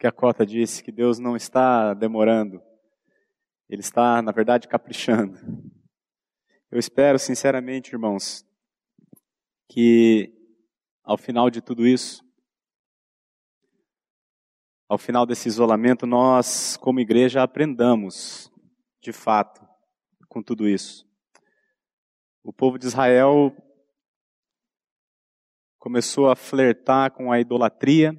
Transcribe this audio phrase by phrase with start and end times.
[0.00, 2.62] que a Cota disse, que Deus não está demorando.
[3.68, 5.38] Ele está, na verdade, caprichando.
[6.70, 8.42] Eu espero, sinceramente, irmãos,
[9.68, 10.32] que
[11.04, 12.24] ao final de tudo isso,
[14.88, 18.50] ao final desse isolamento, nós, como igreja, aprendamos,
[19.02, 19.60] de fato,
[20.30, 21.06] com tudo isso.
[22.42, 23.54] O povo de Israel
[25.78, 28.16] começou a flertar com a idolatria,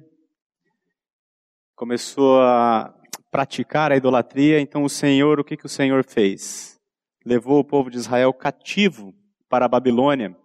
[1.82, 2.94] começou a
[3.28, 6.78] praticar a idolatria, então o Senhor, o que, que o Senhor fez?
[7.26, 9.12] Levou o povo de Israel cativo
[9.48, 10.36] para a Babilônia,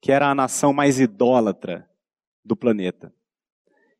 [0.00, 1.88] que era a nação mais idólatra
[2.44, 3.14] do planeta.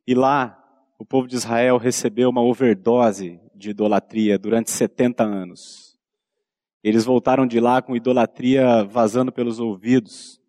[0.05, 0.61] E lá,
[0.99, 5.97] o povo de Israel recebeu uma overdose de idolatria durante 70 anos.
[6.83, 10.41] Eles voltaram de lá com idolatria vazando pelos ouvidos.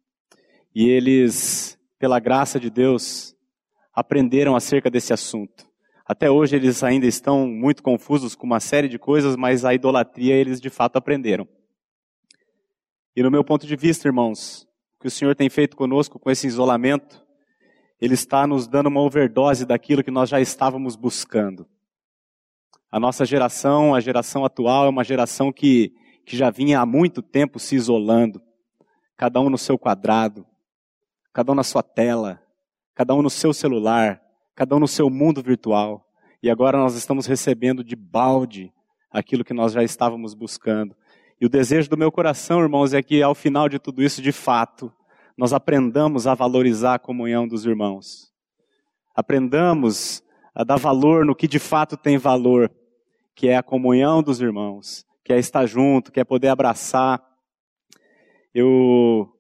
[0.74, 3.36] E eles pela graça de Deus,
[3.94, 5.67] aprenderam acerca desse assunto.
[6.08, 10.34] Até hoje eles ainda estão muito confusos com uma série de coisas, mas a idolatria
[10.34, 11.46] eles de fato aprenderam.
[13.14, 16.32] E no meu ponto de vista, irmãos, o que o Senhor tem feito conosco com
[16.32, 17.22] esse isolamento,
[18.00, 21.68] Ele está nos dando uma overdose daquilo que nós já estávamos buscando.
[22.90, 25.94] A nossa geração, a geração atual, é uma geração que,
[26.26, 28.42] que já vinha há muito tempo se isolando,
[29.18, 30.46] cada um no seu quadrado,
[31.34, 32.42] cada um na sua tela,
[32.96, 34.22] cada um no seu celular,
[34.58, 36.04] cada um no seu mundo virtual.
[36.42, 38.74] E agora nós estamos recebendo de balde
[39.12, 40.96] aquilo que nós já estávamos buscando.
[41.40, 44.32] E o desejo do meu coração, irmãos, é que ao final de tudo isso, de
[44.32, 44.92] fato,
[45.38, 48.34] nós aprendamos a valorizar a comunhão dos irmãos.
[49.16, 50.24] Aprendamos
[50.56, 52.72] a dar valor no que de fato tem valor,
[53.36, 57.24] que é a comunhão dos irmãos, que é estar junto, que é poder abraçar.
[58.52, 59.32] Eu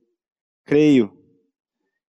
[0.63, 1.11] creio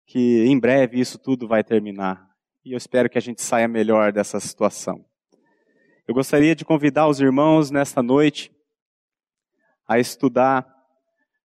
[0.05, 2.27] que em breve isso tudo vai terminar.
[2.67, 5.05] E eu espero que a gente saia melhor dessa situação.
[6.05, 8.50] Eu gostaria de convidar os irmãos nesta noite
[9.86, 10.67] a estudar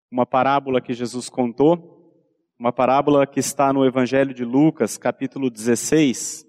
[0.09, 2.11] uma parábola que Jesus contou,
[2.57, 6.43] uma parábola que está no Evangelho de Lucas, capítulo 16,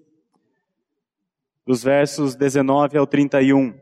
[1.67, 3.79] dos versos 19 ao 31.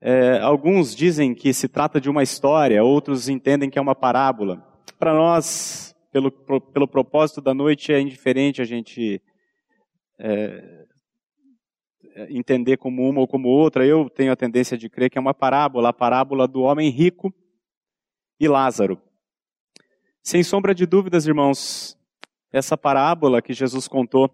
[0.00, 4.64] É, alguns dizem que se trata de uma história, outros entendem que é uma parábola
[4.96, 9.20] para nós, pelo, pelo propósito da noite, é indiferente a gente
[10.16, 10.86] é,
[12.28, 13.84] entender como uma ou como outra.
[13.84, 17.34] Eu tenho a tendência de crer que é uma parábola, a parábola do homem rico
[18.38, 19.02] e Lázaro.
[20.22, 21.98] Sem sombra de dúvidas, irmãos,
[22.52, 24.30] essa parábola que Jesus contou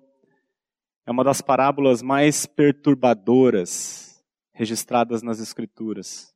[1.07, 6.35] é uma das parábolas mais perturbadoras registradas nas Escrituras.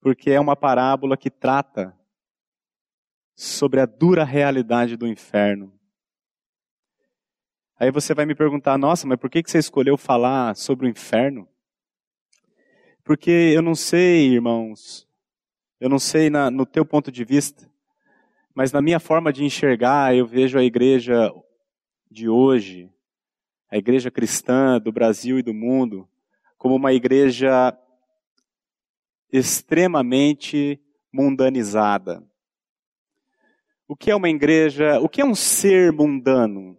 [0.00, 1.96] Porque é uma parábola que trata
[3.38, 5.72] sobre a dura realidade do inferno.
[7.78, 11.48] Aí você vai me perguntar, nossa, mas por que você escolheu falar sobre o inferno?
[13.04, 15.06] Porque eu não sei, irmãos,
[15.78, 17.70] eu não sei na, no teu ponto de vista,
[18.52, 21.32] mas na minha forma de enxergar, eu vejo a igreja
[22.10, 22.92] de hoje,
[23.70, 26.08] a igreja cristã do Brasil e do mundo,
[26.56, 27.72] como uma igreja
[29.30, 30.82] extremamente
[31.12, 32.27] mundanizada.
[33.88, 35.00] O que é uma igreja?
[35.00, 36.76] O que é um ser mundano?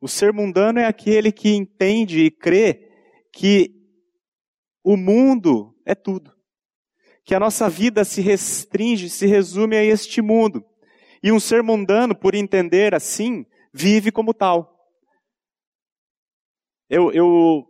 [0.00, 2.90] O ser mundano é aquele que entende e crê
[3.32, 3.72] que
[4.82, 6.36] o mundo é tudo.
[7.24, 10.64] Que a nossa vida se restringe, se resume a este mundo.
[11.22, 14.76] E um ser mundano, por entender assim, vive como tal.
[16.88, 17.68] Eu, eu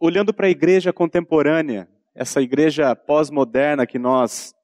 [0.00, 4.54] olhando para a igreja contemporânea, essa igreja pós-moderna que nós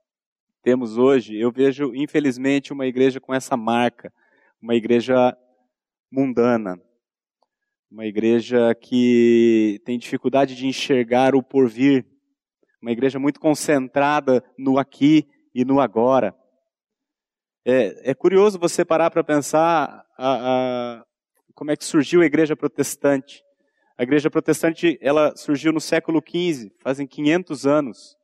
[0.69, 4.13] temos hoje, eu vejo, infelizmente, uma igreja com essa marca,
[4.61, 5.35] uma igreja
[6.13, 6.79] mundana,
[7.91, 12.05] uma igreja que tem dificuldade de enxergar o porvir,
[12.83, 16.37] uma igreja muito concentrada no aqui e no agora.
[17.65, 21.05] É, é curioso você parar para pensar a, a,
[21.55, 23.43] como é que surgiu a igreja protestante.
[23.97, 28.18] A igreja protestante ela surgiu no século XV, fazem 500 anos.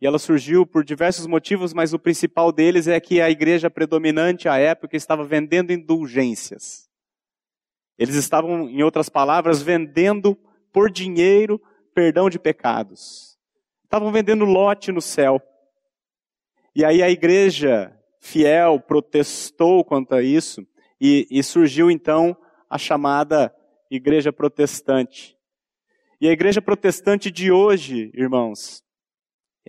[0.00, 4.48] E ela surgiu por diversos motivos, mas o principal deles é que a igreja predominante
[4.48, 6.88] à época estava vendendo indulgências.
[7.98, 10.38] Eles estavam, em outras palavras, vendendo
[10.72, 11.60] por dinheiro
[11.92, 13.36] perdão de pecados.
[13.82, 15.42] Estavam vendendo lote no céu.
[16.76, 20.64] E aí a igreja fiel protestou quanto a isso,
[21.00, 22.36] e, e surgiu então
[22.68, 23.54] a chamada
[23.90, 25.36] igreja protestante.
[26.20, 28.82] E a igreja protestante de hoje, irmãos,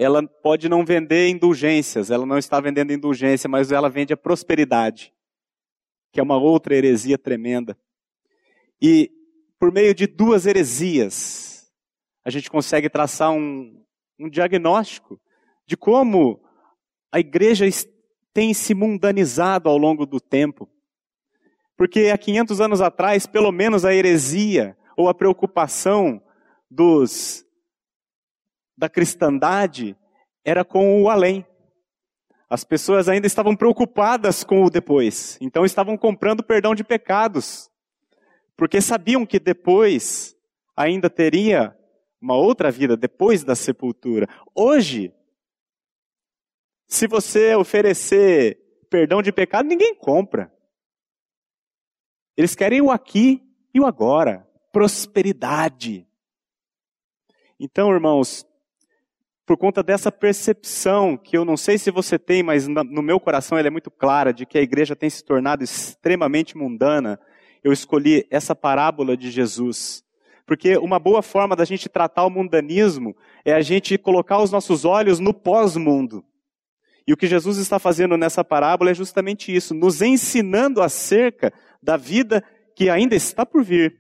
[0.02, 5.14] ela pode não vender indulgências, ela não está vendendo indulgência, mas ela vende a prosperidade,
[6.10, 7.78] que é uma outra heresia tremenda.
[8.82, 9.12] E
[9.60, 11.70] por meio de duas heresias,
[12.24, 13.84] a gente consegue traçar um,
[14.18, 15.20] um diagnóstico
[15.68, 16.40] de como
[17.12, 17.66] a igreja
[18.34, 20.70] tem se mundanizado ao longo do tempo.
[21.76, 26.24] Porque há 500 anos atrás, pelo menos a heresia ou a preocupação
[26.72, 27.46] dos
[28.80, 29.94] da cristandade
[30.44, 31.46] era com o além.
[32.50, 37.70] As pessoas ainda estavam preocupadas com o depois, então estavam comprando perdão de pecados,
[38.56, 40.36] porque sabiam que depois
[40.76, 41.78] ainda teria
[42.22, 44.28] uma outra vida depois da sepultura.
[44.56, 45.14] Hoje,
[46.88, 48.58] se você oferecer
[48.90, 50.52] perdão de pecado, ninguém compra.
[52.36, 53.44] Eles querem o aqui
[53.74, 56.08] e o agora, prosperidade.
[57.60, 58.49] Então, irmãos,
[59.50, 63.58] por conta dessa percepção que eu não sei se você tem, mas no meu coração
[63.58, 67.20] ela é muito clara, de que a igreja tem se tornado extremamente mundana,
[67.64, 70.04] eu escolhi essa parábola de Jesus.
[70.46, 74.86] Porque uma boa forma da gente tratar o mundanismo é a gente colocar os nossos
[74.86, 76.24] olhos no pós-mundo.
[77.08, 81.98] E o que Jesus está fazendo nessa parábola é justamente isso, nos ensinando acerca da
[81.98, 82.44] vida
[82.76, 83.98] que ainda está por vir.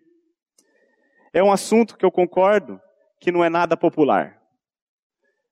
[1.33, 2.79] É um assunto que eu concordo
[3.19, 4.38] que não é nada popular.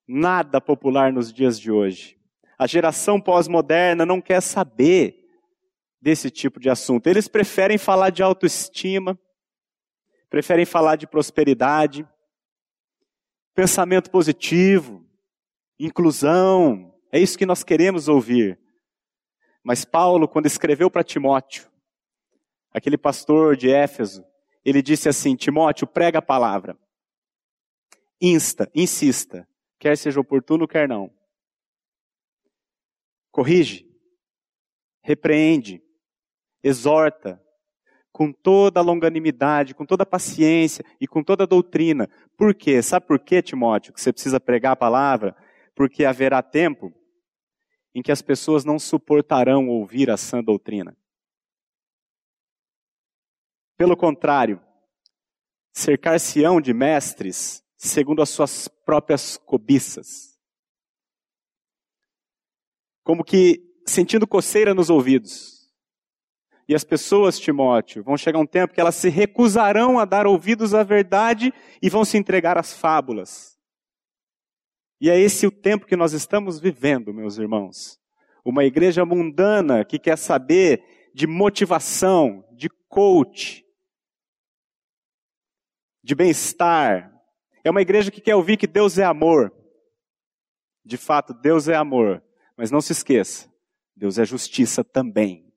[0.07, 2.17] Nada popular nos dias de hoje.
[2.57, 5.27] A geração pós-moderna não quer saber
[6.01, 7.07] desse tipo de assunto.
[7.07, 9.19] Eles preferem falar de autoestima,
[10.29, 12.07] preferem falar de prosperidade,
[13.53, 15.05] pensamento positivo,
[15.79, 18.59] inclusão, é isso que nós queremos ouvir.
[19.63, 21.69] Mas Paulo, quando escreveu para Timóteo,
[22.71, 24.23] aquele pastor de Éfeso,
[24.63, 26.77] ele disse assim: Timóteo, prega a palavra.
[28.21, 29.47] Insta, insista,
[29.79, 31.11] quer seja oportuno, quer não.
[33.31, 33.87] Corrige,
[35.03, 35.81] repreende,
[36.63, 37.41] exorta,
[38.11, 42.09] com toda a longanimidade, com toda a paciência e com toda a doutrina.
[42.35, 42.81] Por quê?
[42.81, 45.35] Sabe por quê, Timóteo, que você precisa pregar a palavra?
[45.77, 46.91] porque haverá tempo
[47.93, 50.97] em que as pessoas não suportarão ouvir a sã doutrina.
[53.77, 54.59] Pelo contrário,
[55.71, 60.37] cercar-se-ão de mestres segundo as suas próprias cobiças.
[63.03, 65.57] Como que sentindo coceira nos ouvidos.
[66.67, 70.73] E as pessoas, Timóteo, vão chegar um tempo que elas se recusarão a dar ouvidos
[70.73, 73.57] à verdade e vão se entregar às fábulas.
[74.99, 77.97] E é esse o tempo que nós estamos vivendo, meus irmãos.
[78.43, 80.83] Uma igreja mundana que quer saber
[81.13, 83.65] de motivação, de coach,
[86.03, 87.16] de bem-estar.
[87.67, 89.53] É uma igreja que quer ouvir que Deus é amor.
[90.83, 92.23] De fato, Deus é amor.
[92.55, 93.51] Mas não se esqueça,
[93.95, 95.53] Deus é justiça também.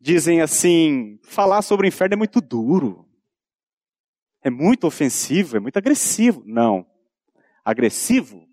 [0.00, 3.06] Dizem assim: falar sobre o inferno é muito duro
[4.46, 6.40] é muito ofensivo, é muito agressivo.
[6.46, 6.86] Não.
[7.64, 8.46] Agressivo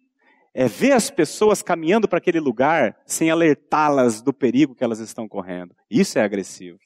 [0.51, 5.27] é ver as pessoas caminhando para aquele lugar sem alertá-las do perigo que elas estão
[5.27, 5.75] correndo.
[5.87, 6.79] Isso é agressivo.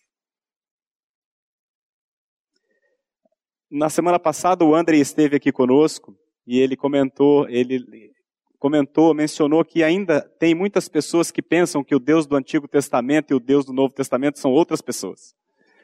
[3.70, 8.14] Na semana passada o André esteve aqui conosco e ele comentou, ele
[8.58, 13.32] comentou, mencionou que ainda tem muitas pessoas que pensam que o Deus do Antigo Testamento
[13.32, 15.36] e o Deus do Novo Testamento são outras pessoas.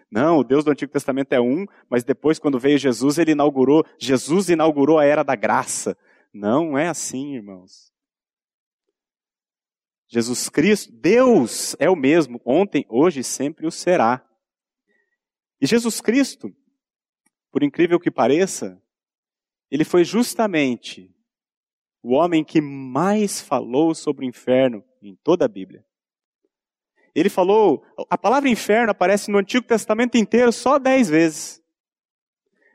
[0.10, 3.84] Não, o Deus do Antigo Testamento é um, mas depois, quando veio Jesus, ele inaugurou,
[3.98, 5.98] Jesus inaugurou a era da graça.
[6.34, 7.92] Não é assim, irmãos.
[10.08, 14.24] Jesus Cristo, Deus é o mesmo, ontem, hoje e sempre o será.
[15.60, 16.56] E Jesus Cristo,
[17.54, 18.82] por incrível que pareça,
[19.70, 21.16] ele foi justamente
[22.02, 25.86] o homem que mais falou sobre o inferno em toda a Bíblia.
[27.14, 31.62] Ele falou, a palavra inferno aparece no Antigo Testamento inteiro só dez vezes.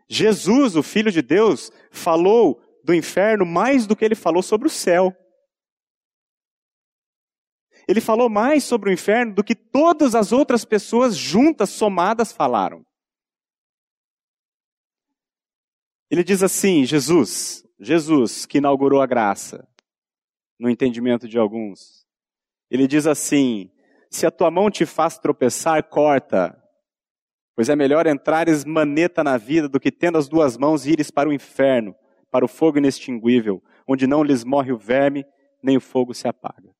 [0.08, 4.70] Jesus, o Filho de Deus, falou do inferno mais do que ele falou sobre o
[4.70, 5.12] céu.
[7.88, 12.87] Ele falou mais sobre o inferno do que todas as outras pessoas juntas, somadas, falaram.
[16.10, 19.68] Ele diz assim: Jesus, Jesus que inaugurou a graça,
[20.58, 22.06] no entendimento de alguns.
[22.70, 23.70] Ele diz assim:
[24.10, 26.56] se a tua mão te faz tropeçar, corta.
[27.54, 31.28] Pois é melhor entrares maneta na vida do que tendo as duas mãos ires para
[31.28, 31.94] o inferno,
[32.30, 35.26] para o fogo inextinguível, onde não lhes morre o verme,
[35.62, 36.72] nem o fogo se apaga.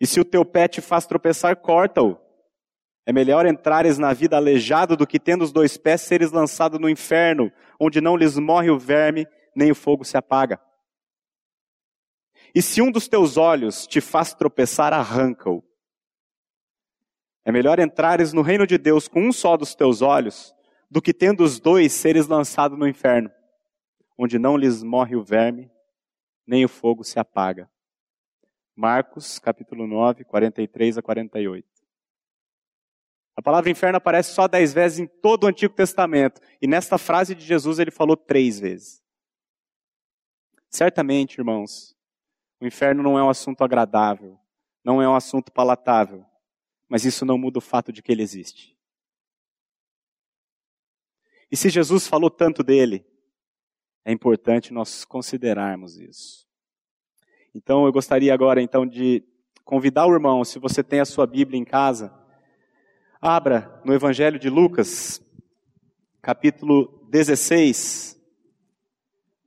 [0.00, 2.16] E se o teu pé te faz tropeçar, corta-o.
[3.08, 6.90] É melhor entrares na vida aleijado do que tendo os dois pés seres lançado no
[6.90, 7.50] inferno,
[7.80, 10.60] onde não lhes morre o verme, nem o fogo se apaga.
[12.54, 15.64] E se um dos teus olhos te faz tropeçar, arranca-o.
[17.46, 20.54] É melhor entrares no reino de Deus com um só dos teus olhos,
[20.90, 23.30] do que tendo os dois seres lançados no inferno,
[24.18, 25.70] onde não lhes morre o verme,
[26.46, 27.70] nem o fogo se apaga.
[28.76, 31.77] Marcos, capítulo 9, 43 a 48.
[33.38, 36.40] A palavra inferno aparece só dez vezes em todo o Antigo Testamento.
[36.60, 39.00] E nesta frase de Jesus ele falou três vezes.
[40.68, 41.96] Certamente, irmãos,
[42.60, 44.36] o inferno não é um assunto agradável,
[44.82, 46.26] não é um assunto palatável,
[46.88, 48.76] mas isso não muda o fato de que ele existe.
[51.48, 53.06] E se Jesus falou tanto dele,
[54.04, 56.44] é importante nós considerarmos isso.
[57.54, 59.22] Então eu gostaria agora então de
[59.64, 62.17] convidar o irmão, se você tem a sua Bíblia em casa,
[63.20, 65.20] abra no Evangelho de Lucas,
[66.22, 68.16] capítulo 16.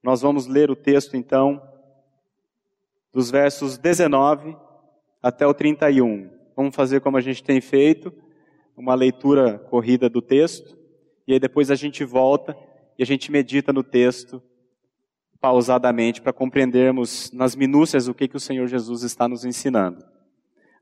[0.04, 1.62] Nós vamos ler o texto então
[3.14, 4.58] dos versos 19
[5.24, 6.30] até o 31.
[6.56, 8.14] Vamos fazer como a gente tem feito,
[8.76, 10.78] uma leitura corrida do texto,
[11.26, 12.58] e aí depois a gente volta
[13.00, 14.42] e a gente medita no texto
[15.40, 20.06] pausadamente para compreendermos nas minúcias o que, que o Senhor Jesus está nos ensinando.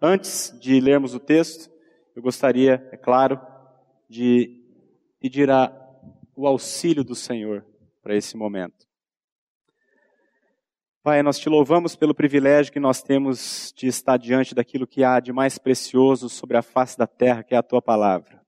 [0.02, 1.70] Antes de lermos o texto,
[2.16, 3.40] eu gostaria, é claro,
[4.10, 4.64] de
[5.20, 5.72] pedir a,
[6.36, 7.66] o auxílio do Senhor
[8.02, 8.88] para esse momento.
[11.02, 15.20] Pai, nós te louvamos pelo privilégio que nós temos de estar diante daquilo que há
[15.20, 18.42] de mais precioso sobre a face da terra, que é a tua palavra.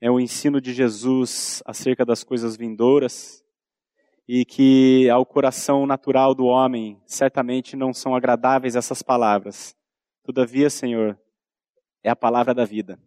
[0.00, 3.44] É o ensino de Jesus acerca das coisas vindouras
[4.26, 9.76] e que ao coração natural do homem certamente não são agradáveis essas palavras.
[10.24, 11.18] Todavia, Senhor,
[12.02, 12.98] é a palavra da vida.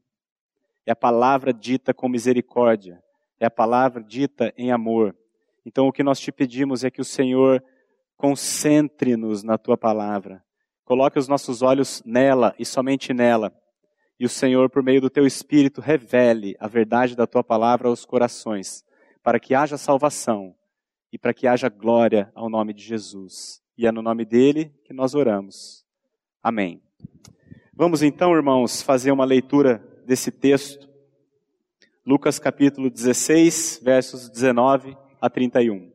[0.85, 3.03] É a palavra dita com misericórdia.
[3.39, 5.15] É a palavra dita em amor.
[5.65, 7.63] Então, o que nós te pedimos é que o Senhor
[8.17, 10.43] Concentre-nos na tua palavra.
[10.85, 13.53] Coloque os nossos olhos nela e somente nela.
[14.17, 18.05] E o Senhor, por meio do teu Espírito, revele a verdade da tua palavra aos
[18.05, 18.85] corações,
[19.21, 20.55] para que haja salvação
[21.11, 23.61] e para que haja glória ao nome de Jesus.
[23.77, 25.85] E é no nome dele que nós oramos.
[26.41, 26.81] Amém.
[27.77, 30.88] Vamos então, irmãos, fazer uma leitura desse texto.
[32.08, 35.91] Lucas capítulo 16, versos 19 a 31.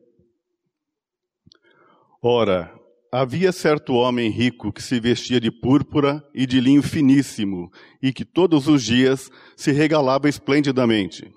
[2.21, 2.71] Ora,
[3.11, 8.25] havia certo homem rico que se vestia de púrpura e de linho finíssimo, e que
[8.25, 11.33] todos os dias se regalava esplendidamente.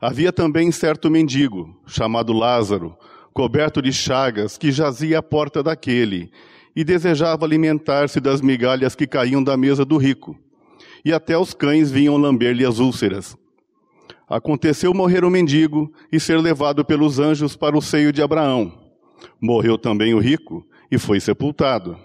[0.00, 2.98] Havia também certo mendigo, chamado Lázaro,
[3.32, 6.32] coberto de chagas, que jazia à porta daquele,
[6.74, 10.38] e desejava alimentar-se das migalhas que caíam da mesa do rico.
[11.04, 13.36] E até os cães vinham lamber-lhe as úlceras.
[14.28, 18.72] Aconteceu morrer o mendigo e ser levado pelos anjos para o seio de Abraão.
[19.40, 21.98] Morreu também o rico e foi sepultado.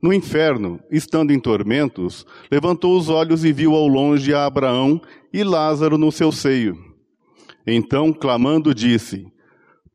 [0.00, 5.00] No inferno, estando em tormentos, levantou os olhos e viu ao longe a Abraão
[5.32, 6.78] e Lázaro no seu seio.
[7.66, 9.26] Então, clamando, disse: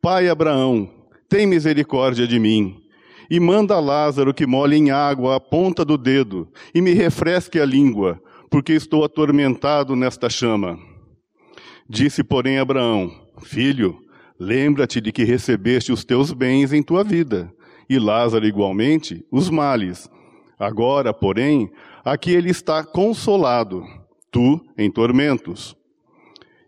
[0.02, 0.90] Pai Abraão,
[1.30, 2.81] tem misericórdia de mim,
[3.32, 7.66] e manda Lázaro que molhe em água a ponta do dedo e me refresque a
[7.66, 10.78] língua, porque estou atormentado nesta chama.
[11.90, 13.10] Disse, porém, Abraão:
[13.42, 13.98] Filho,
[14.44, 17.54] Lembra-te de que recebeste os teus bens em tua vida,
[17.88, 20.10] e Lázaro igualmente os males.
[20.58, 21.72] Agora, porém,
[22.04, 23.86] aqui ele está consolado,
[24.32, 25.78] tu em tormentos.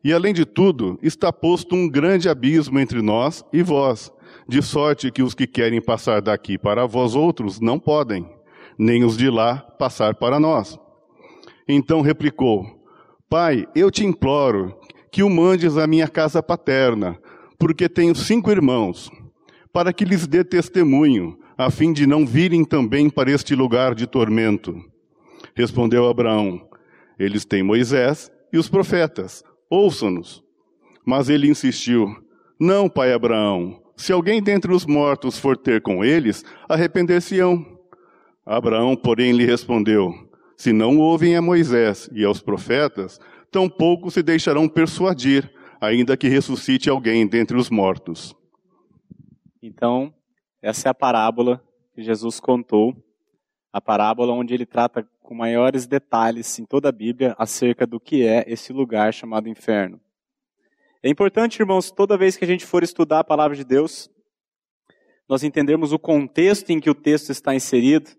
[0.03, 4.13] E além de tudo, está posto um grande abismo entre nós e vós,
[4.47, 8.27] de sorte que os que querem passar daqui para vós outros não podem,
[8.77, 10.77] nem os de lá passar para nós.
[11.67, 12.65] Então replicou:
[13.29, 14.77] Pai, eu te imploro
[15.11, 17.17] que o mandes à minha casa paterna,
[17.57, 19.11] porque tenho cinco irmãos,
[19.71, 24.07] para que lhes dê testemunho, a fim de não virem também para este lugar de
[24.07, 24.75] tormento.
[25.55, 26.67] Respondeu Abraão:
[27.17, 30.43] Eles têm Moisés e os profetas, ouçam-nos.
[31.05, 32.07] Mas ele insistiu:
[32.59, 37.65] Não, pai Abraão, se alguém dentre os mortos for ter com eles, arrepender-se-ão.
[38.45, 40.13] Abraão, porém, lhe respondeu:
[40.57, 43.19] Se não ouvem a Moisés e aos profetas,
[43.51, 48.35] tampouco se deixarão persuadir, ainda que ressuscite alguém dentre os mortos.
[49.61, 50.13] Então,
[50.61, 52.95] essa é a parábola que Jesus contou,
[53.71, 58.27] a parábola onde ele trata com maiores detalhes em toda a Bíblia acerca do que
[58.27, 59.99] é esse lugar chamado inferno.
[61.05, 64.09] É importante, irmãos, toda vez que a gente for estudar a palavra de Deus,
[65.27, 68.11] nós entendermos o contexto em que o texto está inserido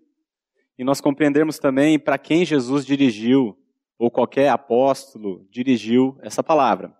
[0.77, 3.57] e nós compreendermos também para quem Jesus dirigiu,
[3.97, 6.95] ou qualquer apóstolo dirigiu essa palavra.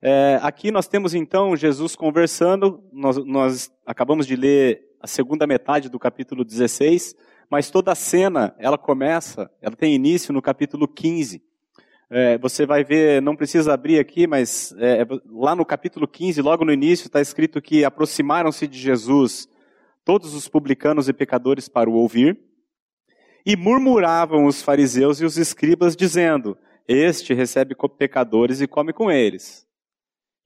[0.00, 5.88] É, aqui nós temos então Jesus conversando, nós, nós acabamos de ler a segunda metade
[5.88, 7.16] do capítulo 16,
[7.50, 11.42] mas toda a cena, ela começa, ela tem início no capítulo 15.
[12.10, 16.64] É, você vai ver, não precisa abrir aqui, mas é, lá no capítulo 15, logo
[16.64, 19.46] no início, está escrito que aproximaram-se de Jesus
[20.04, 22.40] todos os publicanos e pecadores para o ouvir,
[23.44, 29.66] e murmuravam os fariseus e os escribas, dizendo: Este recebe pecadores e come com eles.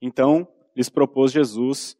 [0.01, 1.97] Então, lhes propôs Jesus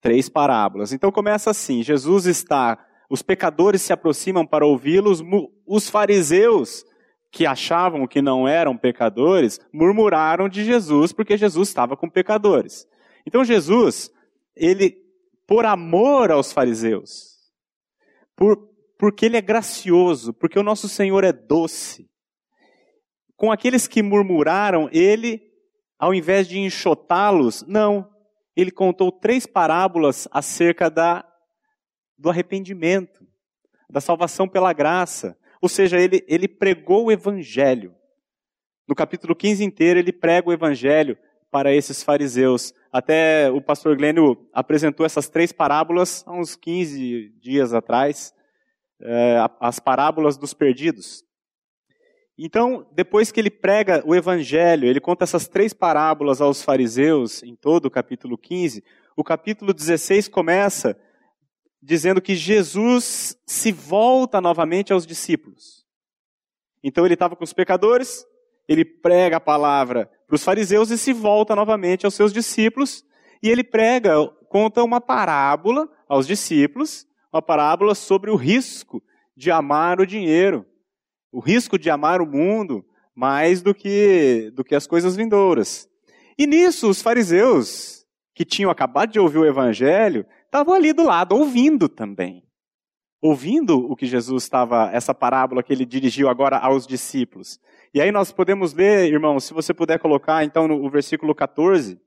[0.00, 0.92] três parábolas.
[0.92, 5.22] Então começa assim: Jesus está, os pecadores se aproximam para ouvi-los,
[5.66, 6.84] os fariseus
[7.34, 12.86] que achavam que não eram pecadores, murmuraram de Jesus porque Jesus estava com pecadores.
[13.26, 14.08] Então Jesus,
[14.54, 14.96] ele,
[15.44, 17.34] por amor aos fariseus,
[18.36, 18.56] por,
[18.96, 22.08] porque ele é gracioso, porque o nosso Senhor é doce,
[23.36, 25.42] com aqueles que murmuraram, ele,
[25.98, 28.08] ao invés de enxotá-los, não,
[28.54, 31.26] ele contou três parábolas acerca da,
[32.16, 33.26] do arrependimento,
[33.90, 35.36] da salvação pela graça.
[35.64, 37.94] Ou seja, ele, ele pregou o evangelho.
[38.86, 41.16] No capítulo 15 inteiro, ele prega o evangelho
[41.50, 42.74] para esses fariseus.
[42.92, 48.34] Até o pastor Glênio apresentou essas três parábolas há uns 15 dias atrás,
[49.00, 51.24] é, as parábolas dos perdidos.
[52.36, 57.56] Então, depois que ele prega o evangelho, ele conta essas três parábolas aos fariseus, em
[57.56, 58.84] todo o capítulo 15,
[59.16, 60.94] o capítulo 16 começa
[61.84, 65.84] dizendo que Jesus se volta novamente aos discípulos.
[66.82, 68.24] Então ele estava com os pecadores,
[68.66, 73.04] ele prega a palavra para os fariseus e se volta novamente aos seus discípulos,
[73.42, 74.14] e ele prega,
[74.48, 79.02] conta uma parábola aos discípulos, uma parábola sobre o risco
[79.36, 80.66] de amar o dinheiro
[81.34, 85.88] o risco de amar o mundo mais do que, do que as coisas vindouras.
[86.38, 90.24] E nisso, os fariseus, que tinham acabado de ouvir o evangelho,
[90.54, 92.44] estavam ali do lado, ouvindo também.
[93.20, 97.58] Ouvindo o que Jesus estava, essa parábola que ele dirigiu agora aos discípulos.
[97.92, 102.00] E aí nós podemos ler, irmãos, se você puder colocar então no versículo 14,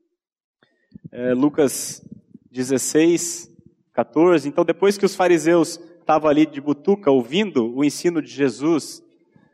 [1.12, 2.02] é, Lucas
[2.50, 3.50] 16,
[3.92, 4.48] 14.
[4.48, 9.02] Então, depois que os fariseus estavam ali de butuca ouvindo o ensino de Jesus,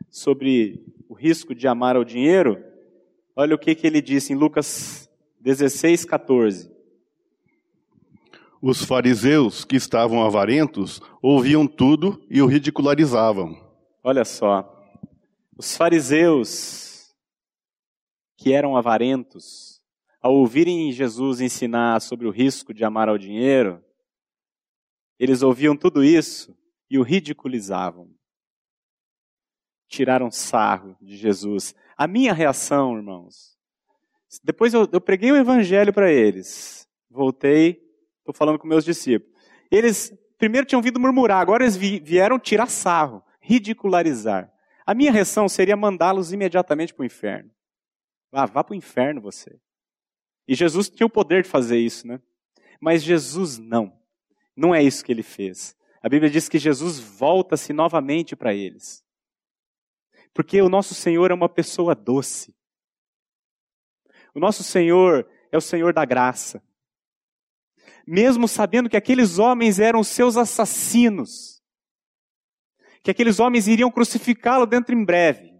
[0.08, 2.62] sobre o risco de amar ao dinheiro,
[3.34, 6.73] olha o que, que ele disse em Lucas 16, 14.
[8.66, 13.62] Os fariseus que estavam avarentos ouviam tudo e o ridicularizavam.
[14.02, 14.82] Olha só,
[15.54, 17.14] os fariseus
[18.38, 19.82] que eram avarentos,
[20.18, 23.84] ao ouvirem Jesus ensinar sobre o risco de amar ao dinheiro,
[25.18, 26.56] eles ouviam tudo isso
[26.88, 28.10] e o ridiculizavam
[29.88, 31.74] tiraram sarro de Jesus.
[31.98, 33.58] A minha reação, irmãos,
[34.42, 37.83] depois eu, eu preguei o evangelho para eles, voltei,
[38.24, 39.34] estou falando com meus discípulos.
[39.70, 44.50] Eles primeiro tinham ouvido murmurar, agora eles vieram tirar sarro, ridicularizar.
[44.86, 47.50] A minha reação seria mandá-los imediatamente para o inferno.
[48.32, 49.58] Ah, vá para o inferno você.
[50.46, 52.20] E Jesus tinha o poder de fazer isso, né?
[52.80, 53.96] Mas Jesus não.
[54.56, 55.76] Não é isso que ele fez.
[56.02, 59.02] A Bíblia diz que Jesus volta-se novamente para eles.
[60.34, 62.54] Porque o nosso Senhor é uma pessoa doce.
[64.34, 66.62] O nosso Senhor é o Senhor da graça.
[68.06, 71.62] Mesmo sabendo que aqueles homens eram seus assassinos,
[73.02, 75.54] que aqueles homens iriam crucificá-lo dentro em breve,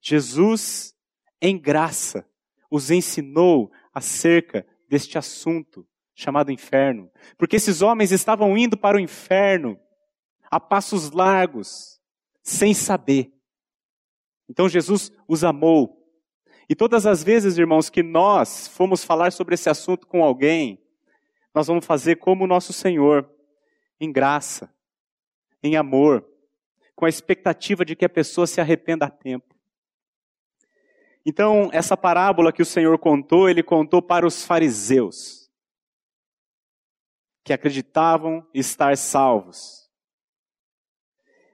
[0.00, 0.94] Jesus,
[1.40, 2.26] em graça,
[2.70, 7.10] os ensinou acerca deste assunto chamado inferno.
[7.36, 9.78] Porque esses homens estavam indo para o inferno
[10.50, 12.00] a passos largos,
[12.42, 13.32] sem saber.
[14.48, 16.02] Então Jesus os amou.
[16.68, 20.82] E todas as vezes, irmãos, que nós fomos falar sobre esse assunto com alguém,
[21.56, 23.26] nós vamos fazer como o nosso Senhor,
[23.98, 24.70] em graça,
[25.62, 26.22] em amor,
[26.94, 29.56] com a expectativa de que a pessoa se arrependa a tempo.
[31.24, 35.50] Então, essa parábola que o Senhor contou, ele contou para os fariseus,
[37.42, 39.90] que acreditavam estar salvos.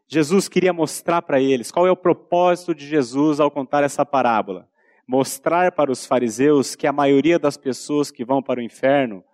[0.09, 4.69] Jesus queria mostrar para eles qual é o propósito de Jesus ao contar essa parábola.
[5.07, 9.25] Mostrar para os fariseus que a maioria das pessoas que vão para o inferno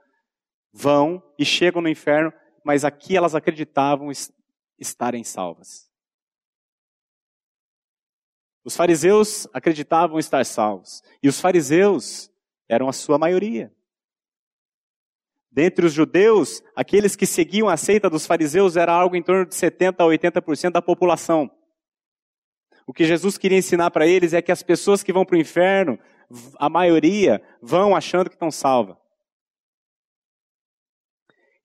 [0.73, 2.33] vão e chegam no inferno,
[2.65, 4.11] mas aqui elas acreditavam
[4.79, 5.89] estarem salvas.
[8.65, 11.03] Os fariseus acreditavam estar salvos.
[11.23, 12.31] E os fariseus
[12.69, 13.73] eram a sua maioria.
[15.51, 19.55] Dentre os judeus, aqueles que seguiam a seita dos fariseus era algo em torno de
[19.55, 21.51] 70 a 80% da população.
[22.87, 25.41] O que Jesus queria ensinar para eles é que as pessoas que vão para o
[25.41, 25.99] inferno,
[26.59, 28.97] a maioria, vão achando que estão salvas.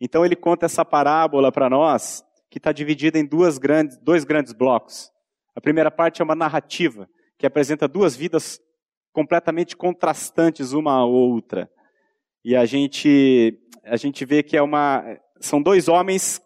[0.05, 4.51] Então ele conta essa parábola para nós, que está dividida em duas grandes, dois grandes
[4.51, 5.09] blocos.
[5.55, 8.59] A primeira parte é uma narrativa, que apresenta duas vidas
[9.13, 11.71] completamente contrastantes uma à outra.
[12.43, 15.05] E a gente, a gente vê que é uma,
[15.39, 16.41] são dois homens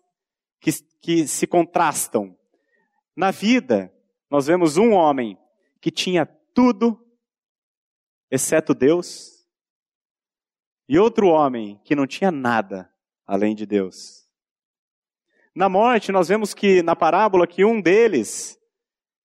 [0.61, 0.69] que,
[1.01, 2.37] que se contrastam.
[3.15, 3.91] Na vida,
[4.29, 5.35] nós vemos um homem
[5.81, 7.03] que tinha tudo,
[8.29, 9.47] exceto Deus,
[10.87, 12.87] e outro homem que não tinha nada
[13.27, 14.25] além de Deus.
[15.53, 18.57] Na morte, nós vemos que na parábola que um deles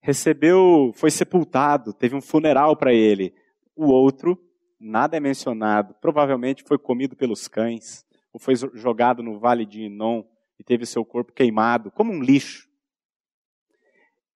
[0.01, 3.33] recebeu, foi sepultado, teve um funeral para ele.
[3.75, 4.37] O outro,
[4.79, 10.23] nada é mencionado, provavelmente foi comido pelos cães, ou foi jogado no vale de Inon
[10.59, 12.67] e teve seu corpo queimado, como um lixo.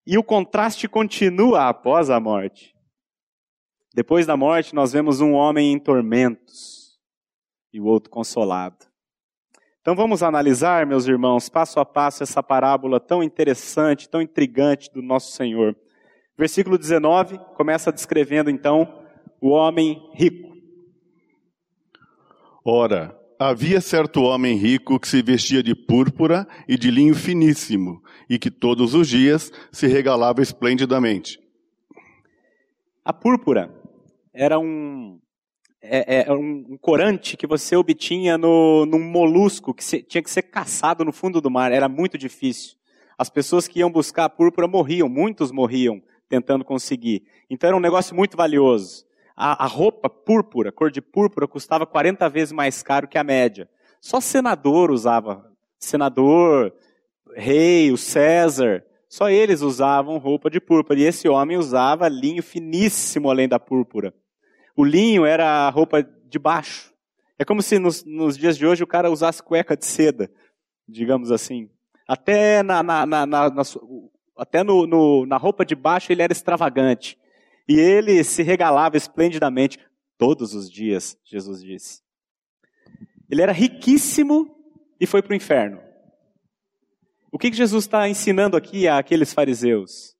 [0.05, 2.73] E o contraste continua após a morte.
[3.93, 6.97] Depois da morte, nós vemos um homem em tormentos
[7.73, 8.85] e o outro consolado.
[9.87, 15.01] Então vamos analisar, meus irmãos, passo a passo essa parábola tão interessante, tão intrigante do
[15.01, 15.77] nosso Senhor.
[16.37, 19.01] Versículo 19 começa descrevendo então
[19.39, 20.57] o homem rico.
[22.65, 28.37] Ora, havia certo homem rico que se vestia de púrpura e de linho finíssimo, e
[28.37, 31.39] que todos os dias se regalava esplendidamente.
[33.05, 33.73] A púrpura
[34.33, 35.17] era um,
[35.81, 40.29] é, é, é um corante que você obtinha no, num molusco que se, tinha que
[40.29, 41.71] ser caçado no fundo do mar.
[41.71, 42.75] Era muito difícil.
[43.17, 47.23] As pessoas que iam buscar a púrpura morriam, muitos morriam tentando conseguir.
[47.49, 49.05] Então era um negócio muito valioso.
[49.35, 53.69] A, a roupa púrpura, cor de púrpura, custava 40 vezes mais caro que a média.
[54.01, 55.51] Só senador usava.
[55.79, 56.73] Senador,
[57.35, 60.99] rei, o César, só eles usavam roupa de púrpura.
[60.99, 64.13] E esse homem usava linho finíssimo além da púrpura.
[64.77, 66.93] O linho era a roupa de baixo.
[67.39, 70.31] É como se nos, nos dias de hoje o cara usasse cueca de seda,
[70.87, 71.67] digamos assim.
[72.07, 73.49] Até na, na, na, na
[74.37, 77.17] até no, no, na roupa de baixo ele era extravagante.
[77.67, 79.79] E ele se regalava esplendidamente
[80.15, 82.03] todos os dias, Jesus disse.
[83.29, 84.55] Ele era riquíssimo
[84.99, 85.81] e foi para o inferno.
[87.31, 90.15] O que, que Jesus está ensinando aqui àqueles fariseus?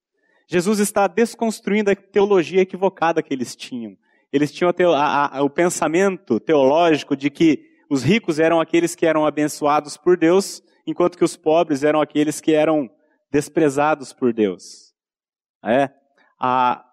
[0.50, 3.96] Jesus está desconstruindo a teologia equivocada que eles tinham.
[4.32, 9.26] Eles tinham a, a, o pensamento teológico de que os ricos eram aqueles que eram
[9.26, 12.90] abençoados por Deus, enquanto que os pobres eram aqueles que eram
[13.32, 14.94] desprezados por Deus.
[15.64, 15.90] É?
[16.40, 16.86] A,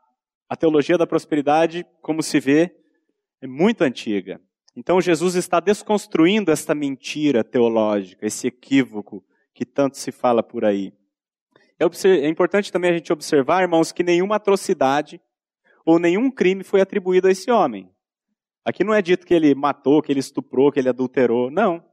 [0.48, 2.74] a teologia da prosperidade, como se vê,
[3.40, 4.40] é muito antiga.
[4.76, 10.92] Então Jesus está desconstruindo esta mentira teológica, esse equívoco que tanto se fala por aí.
[11.78, 15.20] É, é importante também a gente observar, irmãos, que nenhuma atrocidade
[15.98, 17.90] nenhum crime foi atribuído a esse homem.
[18.64, 21.50] Aqui não é dito que ele matou, que ele estuprou, que ele adulterou.
[21.50, 21.84] Não.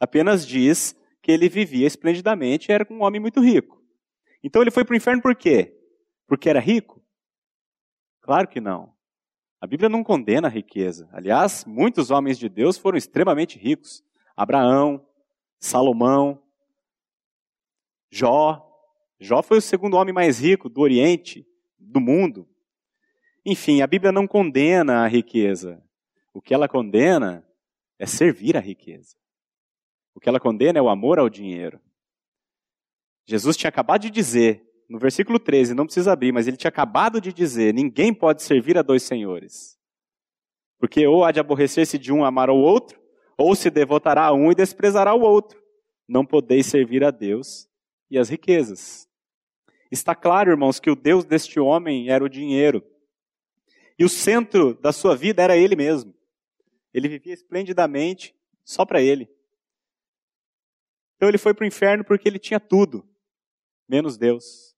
[0.00, 3.82] Apenas diz que ele vivia esplendidamente e era um homem muito rico.
[4.42, 5.76] Então ele foi para o inferno por quê?
[6.26, 7.02] Porque era rico?
[8.20, 8.92] Claro que não.
[9.60, 11.08] A Bíblia não condena a riqueza.
[11.12, 14.04] Aliás, muitos homens de Deus foram extremamente ricos.
[14.36, 15.04] Abraão,
[15.58, 16.42] Salomão,
[18.10, 18.62] Jó.
[19.18, 21.46] Jó foi o segundo homem mais rico do Oriente,
[21.78, 22.48] do mundo.
[23.48, 25.80] Enfim, a Bíblia não condena a riqueza.
[26.34, 27.46] O que ela condena
[27.96, 29.16] é servir a riqueza.
[30.12, 31.80] O que ela condena é o amor ao dinheiro.
[33.24, 37.20] Jesus tinha acabado de dizer, no versículo 13, não precisa abrir, mas ele tinha acabado
[37.20, 39.78] de dizer: ninguém pode servir a dois senhores.
[40.76, 43.00] Porque ou há de aborrecer-se de um amar ao outro,
[43.38, 45.62] ou se devotará a um e desprezará o outro.
[46.08, 47.68] Não podeis servir a Deus
[48.10, 49.08] e as riquezas.
[49.88, 52.84] Está claro, irmãos, que o Deus deste homem era o dinheiro.
[53.98, 56.14] E o centro da sua vida era ele mesmo.
[56.92, 59.28] Ele vivia esplendidamente só para ele.
[61.16, 63.08] Então ele foi para o inferno porque ele tinha tudo,
[63.88, 64.76] menos Deus.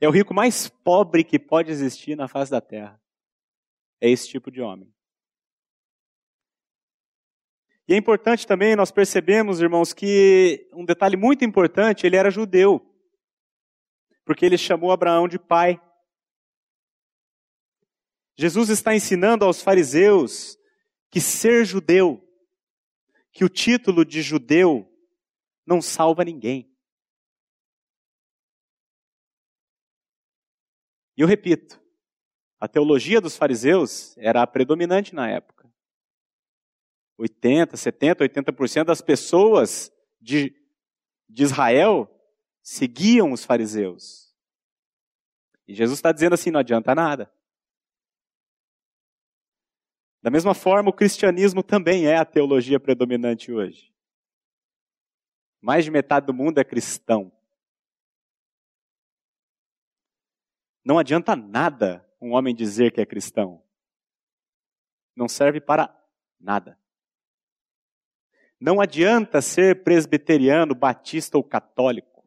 [0.00, 3.00] É o rico mais pobre que pode existir na face da terra.
[4.00, 4.92] É esse tipo de homem.
[7.86, 12.80] E é importante também, nós percebemos, irmãos, que um detalhe muito importante, ele era judeu.
[14.24, 15.80] Porque ele chamou Abraão de pai.
[18.36, 20.58] Jesus está ensinando aos fariseus
[21.10, 22.26] que ser judeu,
[23.30, 24.90] que o título de judeu
[25.66, 26.72] não salva ninguém.
[31.16, 31.80] E eu repito,
[32.58, 35.70] a teologia dos fariseus era a predominante na época.
[37.18, 40.54] 80, 70, 80% das pessoas de,
[41.28, 42.08] de Israel
[42.62, 44.34] seguiam os fariseus.
[45.68, 47.32] E Jesus está dizendo assim: não adianta nada.
[50.22, 53.92] Da mesma forma, o cristianismo também é a teologia predominante hoje.
[55.60, 57.32] Mais de metade do mundo é cristão.
[60.84, 63.62] Não adianta nada um homem dizer que é cristão.
[65.14, 65.94] Não serve para
[66.40, 66.78] nada.
[68.60, 72.24] Não adianta ser presbiteriano, batista ou católico.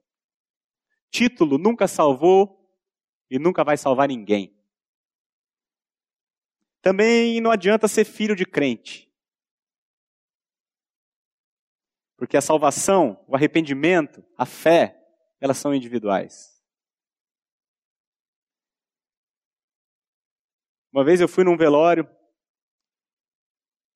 [1.09, 2.61] Título nunca salvou
[3.29, 4.54] e nunca vai salvar ninguém.
[6.85, 9.11] Também não adianta ser filho de crente.
[12.15, 14.95] Porque a salvação, o arrependimento, a fé,
[15.41, 16.63] elas são individuais.
[20.93, 22.07] Uma vez eu fui num velório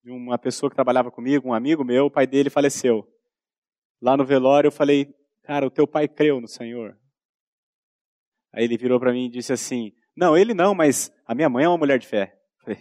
[0.03, 3.07] de uma pessoa que trabalhava comigo, um amigo meu, o pai dele faleceu.
[4.01, 6.99] Lá no velório eu falei, cara, o teu pai creu no Senhor.
[8.51, 11.65] Aí ele virou para mim e disse assim, não, ele não, mas a minha mãe
[11.65, 12.35] é uma mulher de fé.
[12.59, 12.77] Falei,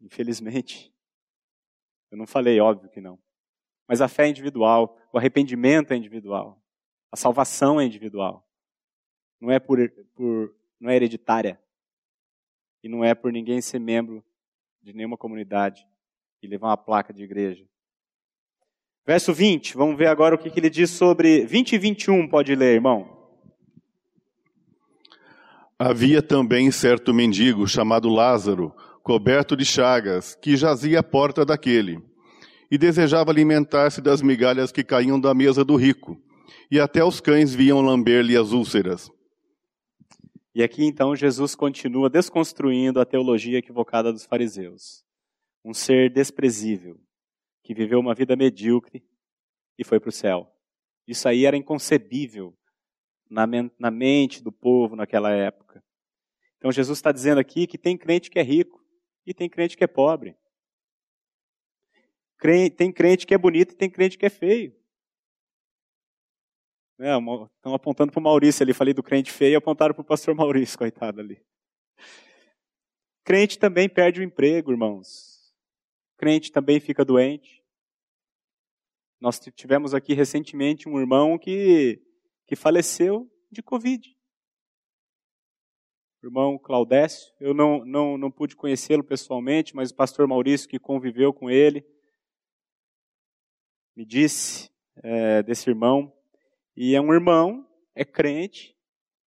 [0.00, 0.92] Infelizmente,
[2.10, 3.18] eu não falei, óbvio que não.
[3.86, 6.62] Mas a fé é individual, o arrependimento é individual,
[7.10, 8.46] a salvação é individual.
[9.40, 9.78] Não é por,
[10.14, 11.60] por não é hereditária.
[12.82, 14.24] E não é por ninguém ser membro
[14.82, 15.86] de nenhuma comunidade
[16.42, 17.66] e levar uma placa de igreja.
[19.06, 22.54] Verso 20, vamos ver agora o que, que ele diz sobre 20 e 21, pode
[22.54, 23.18] ler, irmão.
[25.78, 32.02] Havia também certo mendigo chamado Lázaro, coberto de chagas, que jazia à porta daquele,
[32.70, 36.20] e desejava alimentar-se das migalhas que caíam da mesa do rico,
[36.70, 39.10] e até os cães vinham lamber-lhe as úlceras.
[40.54, 45.04] E aqui então Jesus continua desconstruindo a teologia equivocada dos fariseus.
[45.64, 46.98] Um ser desprezível,
[47.62, 49.04] que viveu uma vida medíocre
[49.78, 50.50] e foi para o céu.
[51.06, 52.56] Isso aí era inconcebível
[53.28, 55.82] na, mente do povo naquela época.
[56.58, 58.79] Então Jesus está dizendo aqui que tem crente que é rico
[59.26, 60.36] e tem crente que é pobre.
[62.76, 64.74] Tem crente que é bonito e tem crente que é feio.
[66.98, 67.16] É,
[67.56, 70.78] estão apontando para o Maurício ali, falei do crente feio, apontaram para o pastor Maurício,
[70.78, 71.42] coitado ali.
[73.24, 75.54] Crente também perde o emprego, irmãos.
[76.16, 77.62] Crente também fica doente.
[79.20, 82.02] Nós tivemos aqui recentemente um irmão que,
[82.46, 84.16] que faleceu de Covid.
[86.22, 91.32] Irmão Claudécio, eu não, não, não pude conhecê-lo pessoalmente, mas o pastor Maurício, que conviveu
[91.32, 91.84] com ele,
[93.96, 94.70] me disse
[95.02, 96.12] é, desse irmão
[96.76, 98.76] e é um irmão, é crente,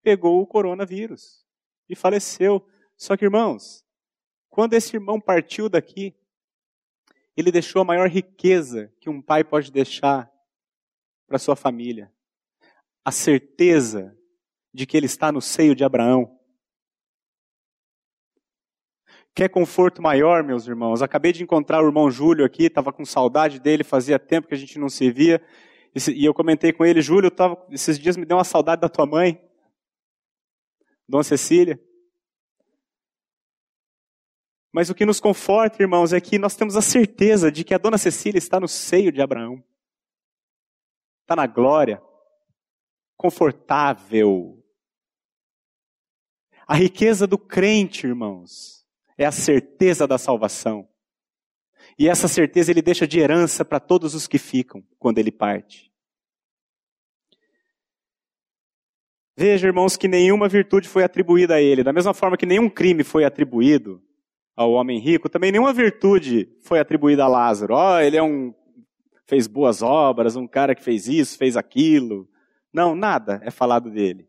[0.02, 1.46] pegou o coronavírus
[1.88, 2.66] e faleceu.
[2.96, 3.84] Só que, irmãos,
[4.48, 6.14] quando esse irmão partiu daqui,
[7.36, 10.30] ele deixou a maior riqueza que um pai pode deixar
[11.26, 12.12] para sua família:
[13.04, 14.16] a certeza
[14.72, 16.38] de que ele está no seio de Abraão.
[19.34, 21.00] Quer conforto maior, meus irmãos?
[21.00, 24.58] Acabei de encontrar o irmão Júlio aqui, estava com saudade dele, fazia tempo que a
[24.58, 25.42] gente não se via.
[26.14, 29.06] E eu comentei com ele, Júlio, tava, esses dias me deu uma saudade da tua
[29.06, 29.42] mãe,
[31.08, 31.80] Dona Cecília.
[34.70, 37.78] Mas o que nos conforta, irmãos, é que nós temos a certeza de que a
[37.78, 39.62] Dona Cecília está no seio de Abraão.
[41.22, 42.02] Está na glória,
[43.16, 44.62] confortável.
[46.66, 48.81] A riqueza do crente, irmãos,
[49.22, 50.88] é a certeza da salvação.
[51.98, 55.92] E essa certeza ele deixa de herança para todos os que ficam quando ele parte.
[59.36, 61.82] Veja, irmãos, que nenhuma virtude foi atribuída a ele.
[61.82, 64.02] Da mesma forma que nenhum crime foi atribuído
[64.54, 67.74] ao homem rico, também nenhuma virtude foi atribuída a Lázaro.
[67.74, 68.54] Ó, oh, ele é um
[69.26, 72.28] fez boas obras, um cara que fez isso, fez aquilo.
[72.72, 74.28] Não, nada é falado dele.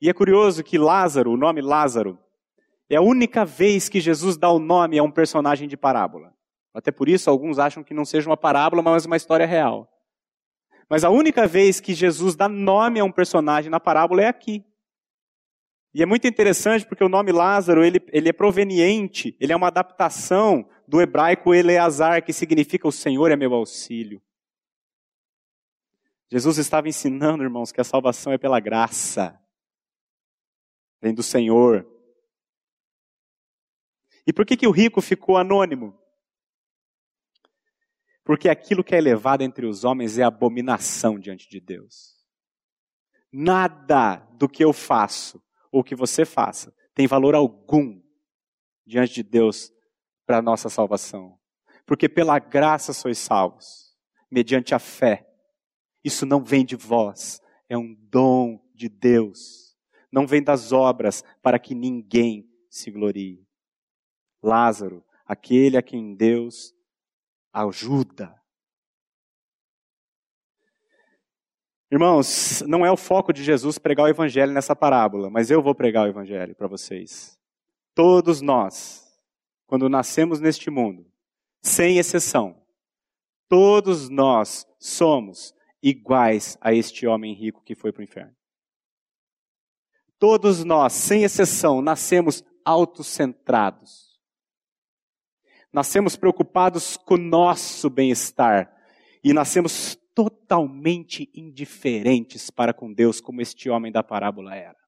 [0.00, 2.18] E é curioso que Lázaro, o nome Lázaro,
[2.88, 6.34] é a única vez que Jesus dá o nome a um personagem de parábola.
[6.72, 9.90] Até por isso, alguns acham que não seja uma parábola, mas uma história real.
[10.88, 14.64] Mas a única vez que Jesus dá nome a um personagem na parábola é aqui.
[15.92, 19.68] E é muito interessante porque o nome Lázaro, ele, ele é proveniente, ele é uma
[19.68, 24.22] adaptação do hebraico Eleazar, que significa o Senhor é meu auxílio.
[26.30, 29.40] Jesus estava ensinando, irmãos, que a salvação é pela graça.
[31.00, 31.86] Vem do Senhor.
[34.26, 35.96] E por que, que o rico ficou anônimo?
[38.24, 42.16] Porque aquilo que é elevado entre os homens é abominação diante de Deus.
[43.32, 48.02] Nada do que eu faço ou que você faça tem valor algum
[48.84, 49.72] diante de Deus
[50.26, 51.38] para a nossa salvação.
[51.86, 53.96] Porque pela graça sois salvos,
[54.28, 55.24] mediante a fé.
[56.02, 59.76] Isso não vem de vós, é um dom de Deus.
[60.10, 63.45] Não vem das obras para que ninguém se glorie.
[64.46, 66.74] Lázaro, aquele a quem Deus
[67.52, 68.34] ajuda.
[71.90, 75.74] Irmãos, não é o foco de Jesus pregar o evangelho nessa parábola, mas eu vou
[75.74, 77.38] pregar o evangelho para vocês.
[77.94, 79.06] Todos nós,
[79.66, 81.10] quando nascemos neste mundo,
[81.62, 82.60] sem exceção,
[83.48, 88.34] todos nós somos iguais a este homem rico que foi para o inferno.
[90.18, 94.05] Todos nós, sem exceção, nascemos autocentrados.
[95.76, 98.74] Nascemos preocupados com o nosso bem-estar
[99.22, 104.78] e nascemos totalmente indiferentes para com Deus, como este homem da parábola era.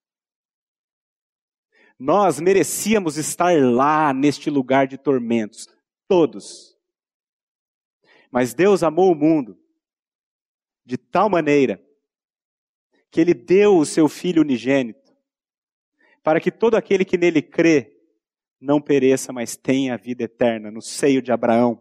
[1.98, 5.68] Nós merecíamos estar lá, neste lugar de tormentos,
[6.08, 6.74] todos.
[8.30, 9.60] Mas Deus amou o mundo
[10.86, 11.84] de tal maneira
[13.10, 15.14] que Ele deu o seu Filho unigênito,
[16.22, 17.97] para que todo aquele que nele crê
[18.60, 21.80] não pereça, mas tenha a vida eterna no seio de Abraão.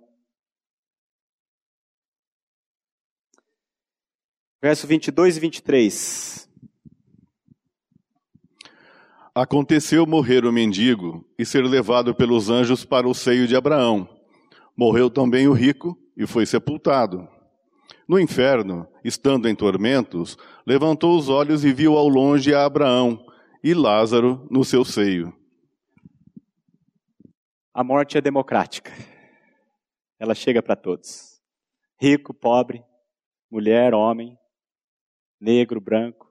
[4.61, 6.49] Verso 22 e 23.
[9.33, 14.09] Aconteceu morrer o mendigo e ser levado pelos anjos para o seio de Abraão.
[14.75, 17.27] Morreu também o rico e foi sepultado.
[18.07, 23.23] No inferno, estando em tormentos, levantou os olhos e viu ao longe a Abraão
[23.63, 25.31] e Lázaro no seu seio.
[27.77, 28.91] A morte é democrática.
[30.17, 31.39] Ela chega para todos.
[32.01, 32.83] Rico, pobre,
[33.51, 34.35] mulher, homem,
[35.39, 36.27] negro, branco,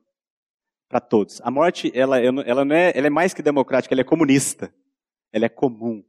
[0.88, 1.40] para todos.
[1.42, 4.74] A morte, ela, ela, não é, ela é mais que democrática, ela é comunista.
[5.32, 6.04] Ela é comum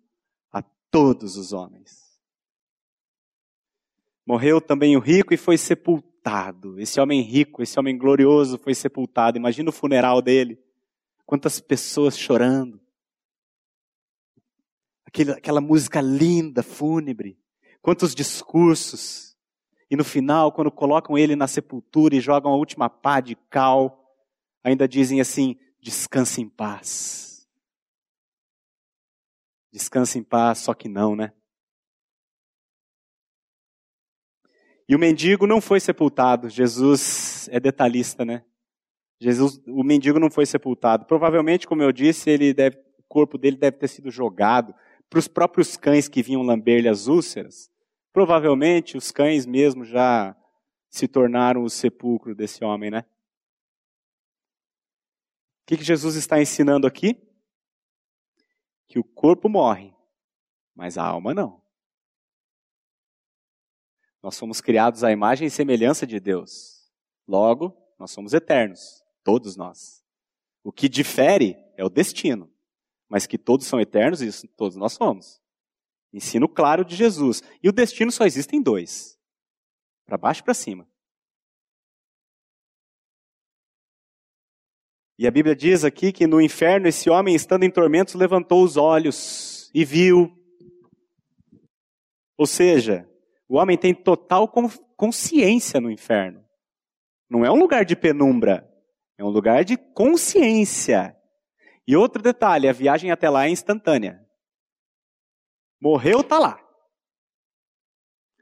[0.51, 2.19] a todos os homens.
[4.25, 6.79] Morreu também o rico e foi sepultado.
[6.79, 9.37] Esse homem rico, esse homem glorioso foi sepultado.
[9.37, 10.59] Imagina o funeral dele.
[11.27, 12.81] Quantas pessoas chorando.
[15.17, 17.39] Aquele, aquela música linda, fúnebre.
[17.81, 19.35] Quantos discursos.
[19.89, 24.13] E no final, quando colocam ele na sepultura e jogam a última pá de cal,
[24.63, 27.47] ainda dizem assim: descanse em paz.
[29.73, 31.33] Descanse em paz, só que não, né?
[34.87, 36.47] E o mendigo não foi sepultado.
[36.47, 38.45] Jesus é detalhista, né?
[39.19, 41.07] Jesus, o mendigo não foi sepultado.
[41.07, 44.75] Provavelmente, como eu disse, ele deve, o corpo dele deve ter sido jogado
[45.09, 47.71] para os próprios cães que vinham lamber-lhe as úlceras.
[48.11, 50.35] Provavelmente os cães mesmo já
[50.89, 53.05] se tornaram o sepulcro desse homem, né?
[55.61, 57.21] O que, que Jesus está ensinando aqui?
[58.87, 59.93] Que o corpo morre,
[60.73, 61.61] mas a alma não.
[64.23, 66.91] Nós somos criados à imagem e semelhança de Deus.
[67.27, 70.03] Logo, nós somos eternos, todos nós.
[70.63, 72.51] O que difere é o destino,
[73.09, 75.41] mas que todos são eternos, isso todos nós somos.
[76.13, 77.41] Ensino claro de Jesus.
[77.61, 79.17] E o destino só existe em dois:
[80.05, 80.87] para baixo e para cima.
[85.19, 88.77] E a Bíblia diz aqui que no inferno esse homem, estando em tormentos, levantou os
[88.77, 90.31] olhos e viu.
[92.37, 93.09] Ou seja,
[93.49, 94.47] o homem tem total
[94.95, 96.45] consciência no inferno.
[97.27, 98.71] Não é um lugar de penumbra,
[99.17, 101.16] é um lugar de consciência.
[101.87, 104.27] E outro detalhe, a viagem até lá é instantânea.
[105.79, 106.59] Morreu, tá lá.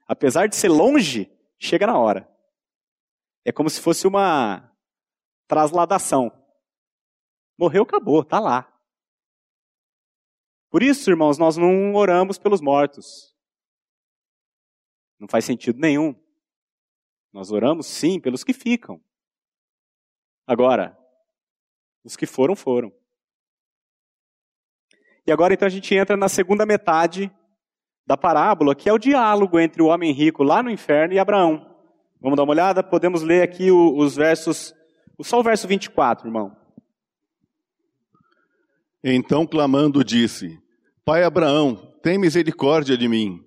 [0.07, 2.27] Apesar de ser longe, chega na hora.
[3.43, 4.75] É como se fosse uma
[5.47, 6.31] trasladação.
[7.55, 8.71] Morreu, acabou, tá lá.
[10.71, 13.35] Por isso, irmãos, nós não oramos pelos mortos.
[15.19, 16.15] Não faz sentido nenhum.
[17.31, 18.99] Nós oramos sim pelos que ficam.
[20.47, 20.97] Agora,
[22.03, 22.91] os que foram, foram.
[25.27, 27.31] E agora então a gente entra na segunda metade
[28.05, 31.65] da parábola, que é o diálogo entre o homem rico lá no inferno e Abraão.
[32.21, 32.83] Vamos dar uma olhada?
[32.83, 34.73] Podemos ler aqui os versos,
[35.21, 36.55] só o verso 24, irmão.
[39.03, 40.59] Então clamando disse:
[41.03, 43.43] Pai Abraão, tem misericórdia de mim,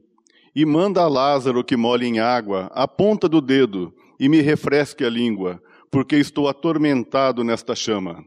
[0.55, 5.05] e manda a Lázaro que molhe em água a ponta do dedo e me refresque
[5.05, 8.25] a língua, porque estou atormentado nesta chama.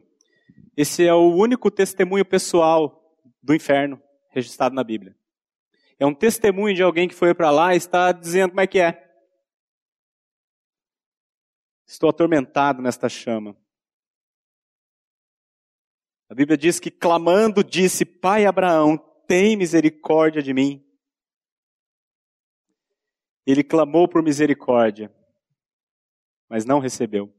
[0.75, 3.00] Esse é o único testemunho pessoal
[3.41, 5.15] do inferno registrado na Bíblia.
[5.99, 8.79] É um testemunho de alguém que foi para lá e está dizendo como é que
[8.79, 9.07] é.
[11.85, 13.55] Estou atormentado nesta chama.
[16.29, 20.83] A Bíblia diz que clamando disse: Pai Abraão, tem misericórdia de mim.
[23.45, 25.13] Ele clamou por misericórdia,
[26.47, 27.33] mas não recebeu.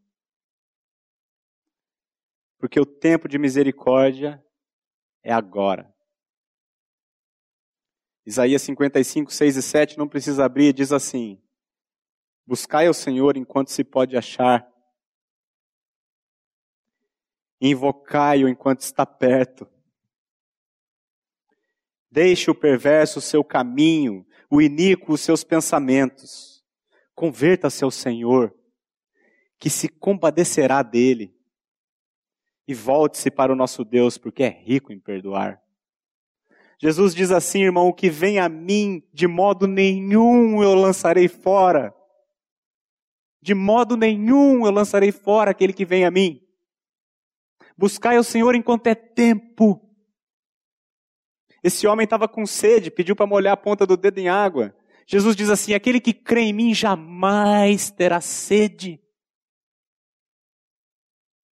[2.59, 4.45] Porque o tempo de misericórdia
[5.23, 5.92] é agora.
[8.25, 11.43] Isaías 55, 6 e 7, não precisa abrir, diz assim:
[12.47, 14.67] Buscai ao Senhor enquanto se pode achar,
[17.61, 19.69] invocai-o enquanto está perto.
[22.11, 26.63] Deixe o perverso o seu caminho, o iníquo os seus pensamentos.
[27.15, 28.55] Converta-se ao Senhor,
[29.59, 31.35] que se compadecerá dele.
[32.69, 35.63] E volte-se para o nosso Deus, porque é rico em perdoar.
[36.83, 41.95] Jesus diz assim, irmão: o que vem a mim, de modo nenhum eu lançarei fora.
[43.41, 46.45] De modo nenhum eu lançarei fora aquele que vem a mim.
[47.79, 49.81] Buscai o Senhor enquanto é tempo.
[51.63, 54.77] Esse homem estava com sede, pediu para molhar a ponta do dedo em água.
[55.07, 59.01] Jesus diz assim: aquele que crê em mim jamais terá sede.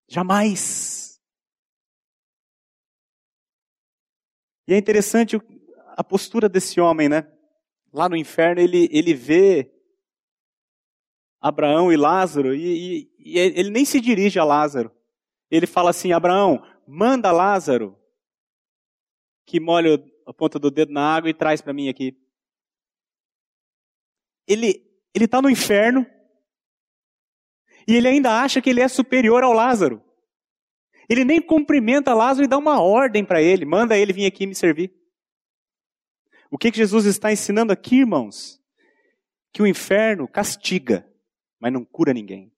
[0.09, 1.10] Jamais.
[4.71, 5.37] E é interessante
[5.97, 7.29] a postura desse homem, né?
[7.93, 9.69] Lá no inferno ele, ele vê
[11.41, 14.95] Abraão e Lázaro e, e, e ele nem se dirige a Lázaro.
[15.51, 17.99] Ele fala assim: Abraão, manda Lázaro
[19.45, 22.17] que molhe a ponta do dedo na água e traz para mim aqui.
[24.47, 26.07] Ele ele está no inferno
[27.89, 30.01] e ele ainda acha que ele é superior ao Lázaro.
[31.11, 34.55] Ele nem cumprimenta Lázaro e dá uma ordem para ele, manda ele vir aqui me
[34.55, 34.95] servir.
[36.49, 38.63] O que, que Jesus está ensinando aqui, irmãos?
[39.53, 41.05] Que o inferno castiga,
[41.59, 42.55] mas não cura ninguém.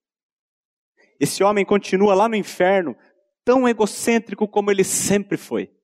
[1.19, 2.95] Esse homem continua lá no inferno,
[3.43, 5.75] tão egocêntrico como ele sempre foi.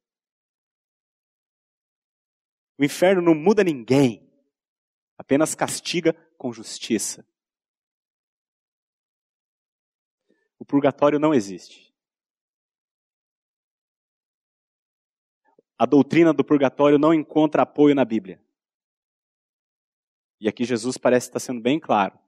[2.76, 4.30] O inferno não muda ninguém,
[5.16, 7.26] apenas castiga com justiça.
[10.58, 11.87] O purgatório não existe.
[15.78, 18.42] A doutrina do purgatório não encontra apoio na Bíblia.
[20.40, 22.18] E aqui Jesus parece estar sendo bem claro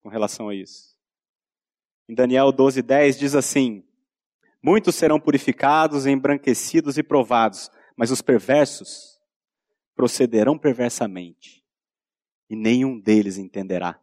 [0.00, 0.96] com relação a isso.
[2.08, 3.84] Em Daniel 12:10 diz assim:
[4.62, 9.20] Muitos serão purificados, embranquecidos e provados, mas os perversos
[9.94, 11.64] procederão perversamente,
[12.48, 14.00] e nenhum deles entenderá.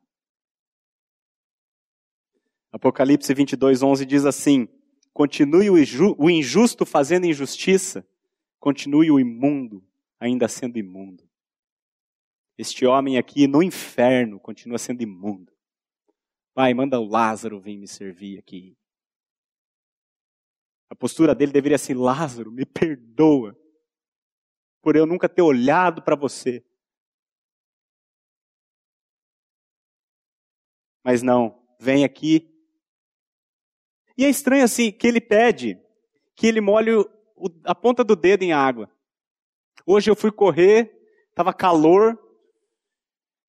[2.71, 4.67] Apocalipse 22, 11 diz assim:
[5.13, 8.05] Continue o injusto fazendo injustiça,
[8.59, 9.85] continue o imundo
[10.19, 11.29] ainda sendo imundo.
[12.57, 15.53] Este homem aqui no inferno continua sendo imundo.
[16.53, 18.77] Pai, manda o Lázaro vir me servir aqui.
[20.89, 23.59] A postura dele deveria ser: Lázaro, me perdoa
[24.81, 26.63] por eu nunca ter olhado para você.
[31.03, 32.51] Mas não, vem aqui.
[34.17, 35.79] E é estranho assim que ele pede
[36.35, 36.91] que ele molhe
[37.63, 38.89] a ponta do dedo em água.
[39.85, 40.91] Hoje eu fui correr,
[41.29, 42.19] estava calor,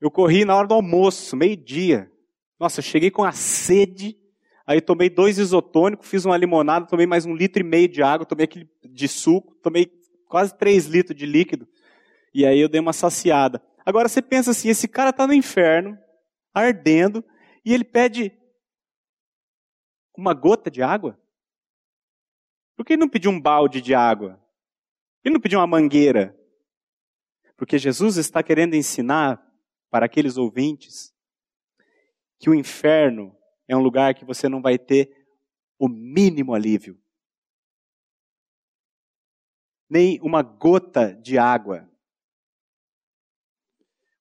[0.01, 2.11] eu corri na hora do almoço, meio-dia.
[2.59, 4.19] Nossa, eu cheguei com a sede,
[4.67, 8.27] aí tomei dois isotônicos, fiz uma limonada, tomei mais um litro e meio de água,
[8.27, 9.91] tomei aquele de suco, tomei
[10.29, 11.67] quase 3 litros de líquido.
[12.35, 13.63] E aí eu dei uma saciada.
[13.85, 15.97] Agora você pensa assim, esse cara está no inferno,
[16.53, 17.25] ardendo,
[17.65, 18.33] e ele pede
[20.17, 21.19] uma gota de água?
[22.77, 24.41] Por que ele não pediu um balde de água?
[25.25, 26.39] Ele não pediu uma mangueira?
[27.57, 29.43] Porque Jesus está querendo ensinar
[29.91, 31.15] para aqueles ouvintes
[32.39, 33.35] que o inferno
[33.67, 35.27] é um lugar que você não vai ter
[35.79, 37.01] o mínimo alívio
[39.89, 41.89] nem uma gota de água.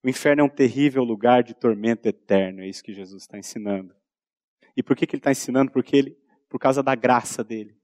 [0.02, 3.94] O inferno é um terrível lugar de tormento eterno, é isso que Jesus está ensinando.
[4.76, 5.72] E por que, que ele está ensinando?
[5.72, 7.76] Porque ele, por causa da graça dele.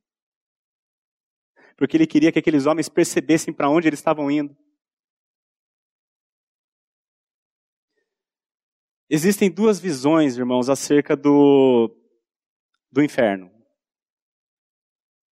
[1.82, 4.56] Porque ele queria que aqueles homens percebessem para onde eles estavam indo.
[9.10, 11.92] Existem duas visões, irmãos, acerca do,
[12.88, 13.50] do inferno.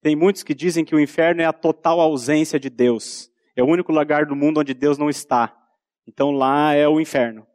[0.03, 3.31] Tem muitos que dizem que o inferno é a total ausência de Deus.
[3.55, 5.57] É o único lugar do mundo onde Deus não está.
[6.05, 7.47] Então lá é o inferno.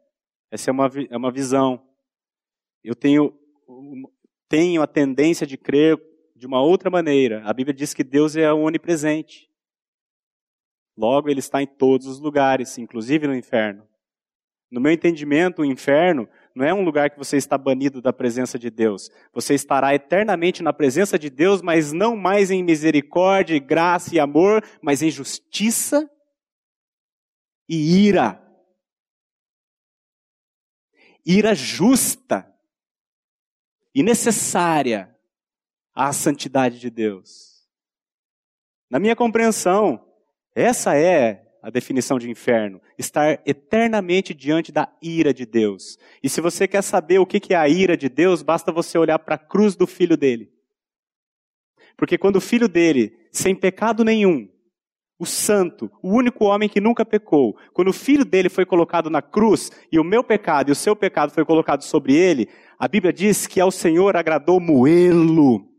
[0.50, 1.86] Essa é uma, é uma visão.
[2.82, 3.38] Eu tenho,
[4.48, 6.00] tenho a tendência de crer
[6.36, 7.42] de uma outra maneira.
[7.44, 9.50] A Bíblia diz que Deus é onipresente.
[10.96, 13.86] Logo, Ele está em todos os lugares, inclusive no inferno.
[14.70, 18.58] No meu entendimento, o inferno não é um lugar que você está banido da presença
[18.58, 19.10] de Deus.
[19.32, 24.62] Você estará eternamente na presença de Deus, mas não mais em misericórdia, graça e amor,
[24.82, 26.10] mas em justiça
[27.68, 28.42] e ira.
[31.24, 32.52] Ira justa
[33.94, 35.15] e necessária
[35.96, 37.66] à santidade de Deus.
[38.90, 40.06] Na minha compreensão,
[40.54, 45.98] essa é a definição de inferno, estar eternamente diante da ira de Deus.
[46.22, 49.18] E se você quer saber o que é a ira de Deus, basta você olhar
[49.18, 50.52] para a cruz do filho dele.
[51.96, 54.48] Porque quando o filho dele, sem pecado nenhum,
[55.18, 59.22] o santo, o único homem que nunca pecou, quando o filho dele foi colocado na
[59.22, 63.12] cruz e o meu pecado e o seu pecado foi colocado sobre ele, a Bíblia
[63.12, 65.75] diz que ao Senhor agradou moê-lo.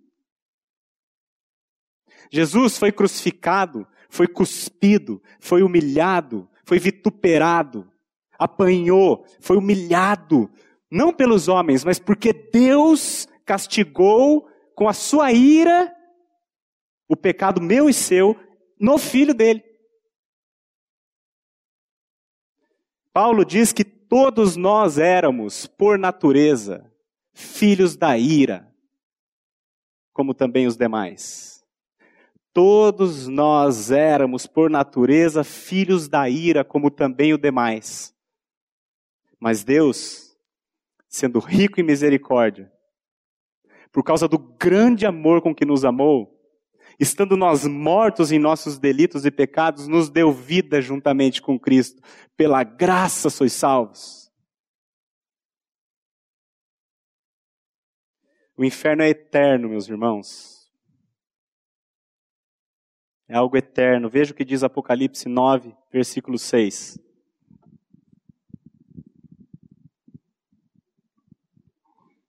[2.32, 7.90] Jesus foi crucificado, foi cuspido, foi humilhado, foi vituperado,
[8.38, 10.50] apanhou, foi humilhado,
[10.90, 15.94] não pelos homens, mas porque Deus castigou com a sua ira
[17.08, 18.38] o pecado meu e seu
[18.80, 19.64] no filho dele.
[23.14, 26.92] Paulo diz que todos nós éramos, por natureza,
[27.34, 28.72] filhos da ira,
[30.14, 31.57] como também os demais.
[32.58, 38.16] Todos nós éramos, por natureza, filhos da ira, como também os demais.
[39.40, 40.36] Mas Deus,
[41.08, 42.74] sendo rico em misericórdia,
[43.92, 46.36] por causa do grande amor com que nos amou,
[47.00, 52.02] estando nós mortos em nossos delitos e pecados, nos deu vida juntamente com Cristo.
[52.36, 54.32] Pela graça sois salvos.
[58.58, 60.57] O inferno é eterno, meus irmãos.
[63.28, 64.10] É algo eterno.
[64.10, 66.98] Veja o que diz Apocalipse 9, versículo 6.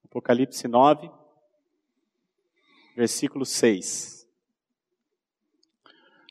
[0.05, 1.11] Apocalipse 9,
[2.97, 4.27] versículo 6.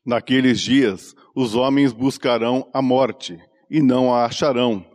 [0.05, 3.39] Naqueles dias, os homens buscarão a morte
[3.69, 4.85] e não a acharão.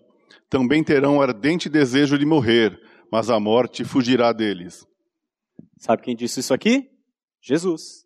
[0.51, 2.79] Também terão ardente desejo de morrer,
[3.11, 4.87] mas a morte fugirá deles.
[5.79, 6.91] Sabe quem disse isso aqui?
[7.41, 8.02] Jesus.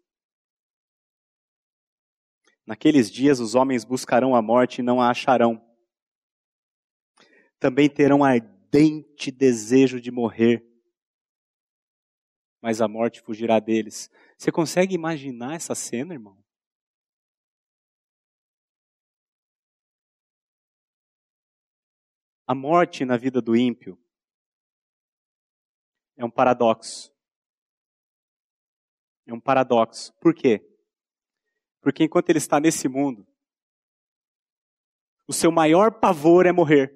[2.66, 5.64] Naqueles dias os homens buscarão a morte e não a acharão.
[7.60, 10.66] Também terão ardente desejo de morrer,
[12.60, 14.10] mas a morte fugirá deles.
[14.36, 16.36] Você consegue imaginar essa cena, irmão?
[22.48, 23.98] A morte na vida do ímpio
[26.16, 27.14] é um paradoxo.
[29.26, 30.12] É um paradoxo.
[30.20, 30.75] Por quê?
[31.86, 33.24] Porque enquanto ele está nesse mundo,
[35.24, 36.92] o seu maior pavor é morrer.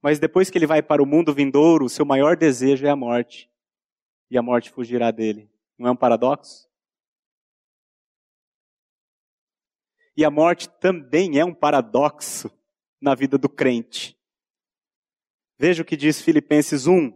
[0.00, 2.94] Mas depois que ele vai para o mundo vindouro, o seu maior desejo é a
[2.94, 3.50] morte.
[4.30, 5.50] E a morte fugirá dele.
[5.76, 6.70] Não é um paradoxo?
[10.16, 12.56] E a morte também é um paradoxo
[13.00, 14.16] na vida do crente.
[15.58, 17.10] Veja o que diz Filipenses 1,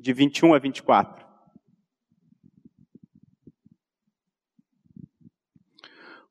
[0.00, 1.27] de 21 a 24.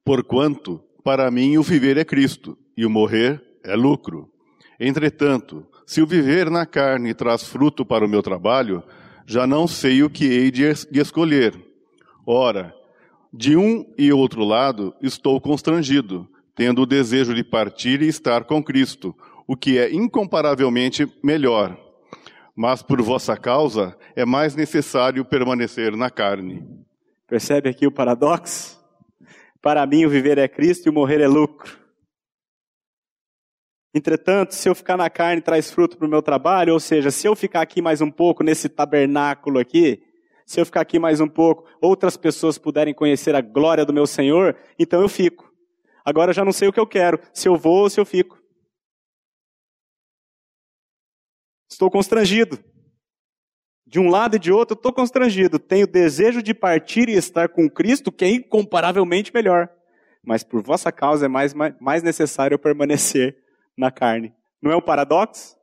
[0.08, 4.32] Porquanto, para mim, o viver é Cristo, e o morrer é lucro.
[4.80, 8.82] Entretanto, se o viver na carne traz fruto para o meu trabalho,
[9.26, 11.62] já não sei o que hei de escolher.
[12.26, 12.74] Ora,
[13.34, 18.64] de um e outro lado estou constrangido, tendo o desejo de partir e estar com
[18.64, 19.14] Cristo,
[19.46, 21.78] o que é incomparavelmente melhor.
[22.56, 26.66] Mas por vossa causa é mais necessário permanecer na carne.
[27.28, 28.77] Percebe aqui o paradoxo?
[29.62, 31.78] Para mim o viver é Cristo e o morrer é lucro.
[33.94, 37.28] Entretanto, se eu ficar na carne traz fruto para o meu trabalho, ou seja, se
[37.28, 40.04] eu ficar aqui mais um pouco nesse tabernáculo aqui,
[40.46, 44.06] se eu ficar aqui mais um pouco, outras pessoas puderem conhecer a glória do meu
[44.06, 45.52] Senhor, então eu fico.
[46.06, 48.06] Agora eu já não sei o que eu quero, se eu vou ou se eu
[48.06, 48.42] fico.
[51.70, 52.58] Estou constrangido.
[53.88, 55.58] De um lado e de outro, estou constrangido.
[55.58, 59.70] Tenho desejo de partir e estar com Cristo, que é incomparavelmente melhor.
[60.22, 63.42] Mas por vossa causa é mais, mais necessário eu permanecer
[63.78, 64.34] na carne.
[64.62, 65.56] Não é um paradoxo?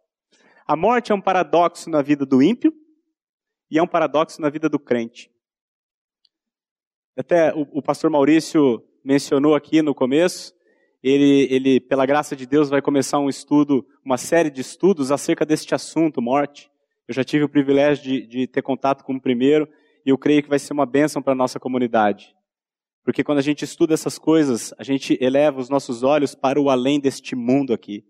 [0.67, 2.73] A morte é um paradoxo na vida do ímpio
[3.71, 5.31] e é um paradoxo na vida do crente.
[7.15, 10.55] Até o, o pastor Maurício mencionou aqui no começo,
[11.03, 15.45] ele, ele, pela graça de Deus, vai começar um estudo, uma série de estudos acerca
[15.45, 16.73] deste assunto, morte.
[17.07, 19.69] Eu já tive o privilégio de, de ter contato com o primeiro,
[20.05, 22.35] e eu creio que vai ser uma bênção para a nossa comunidade.
[23.05, 26.71] Porque quando a gente estuda essas coisas, a gente eleva os nossos olhos para o
[26.71, 28.05] além deste mundo aqui.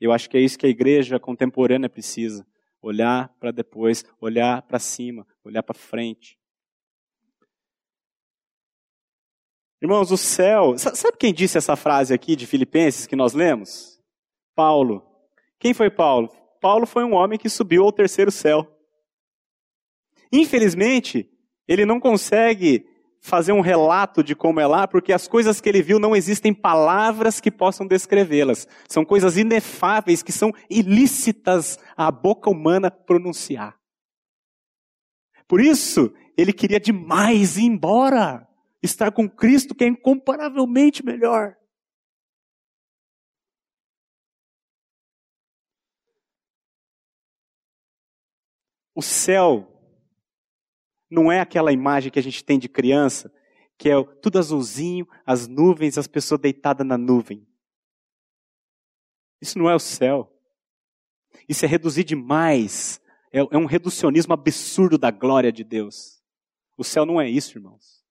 [0.00, 2.46] Eu acho que é isso que a igreja contemporânea precisa.
[2.80, 6.38] Olhar para depois, olhar para cima, olhar para frente.
[9.82, 10.78] Irmãos, o céu.
[10.78, 14.00] Sabe quem disse essa frase aqui de Filipenses que nós lemos?
[14.54, 15.04] Paulo.
[15.58, 16.30] Quem foi Paulo?
[16.60, 18.66] Paulo foi um homem que subiu ao terceiro céu.
[20.32, 21.30] Infelizmente,
[21.66, 22.86] ele não consegue
[23.20, 26.54] fazer um relato de como é lá, porque as coisas que ele viu não existem
[26.54, 28.66] palavras que possam descrevê-las.
[28.88, 33.76] São coisas inefáveis que são ilícitas à boca humana pronunciar.
[35.46, 38.46] Por isso, ele queria demais ir embora.
[38.82, 41.56] Estar com Cristo, que é incomparavelmente melhor.
[48.98, 49.80] O céu
[51.08, 53.32] não é aquela imagem que a gente tem de criança,
[53.78, 57.46] que é tudo azulzinho, as nuvens, as pessoas deitadas na nuvem.
[59.40, 60.36] Isso não é o céu.
[61.48, 63.00] Isso é reduzir demais.
[63.32, 66.20] É, é um reducionismo absurdo da glória de Deus.
[66.76, 68.04] O céu não é isso, irmãos.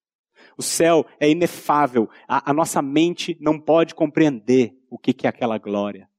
[0.57, 2.09] O céu é inefável.
[2.29, 6.09] A, a nossa mente não pode compreender o que, que é aquela glória.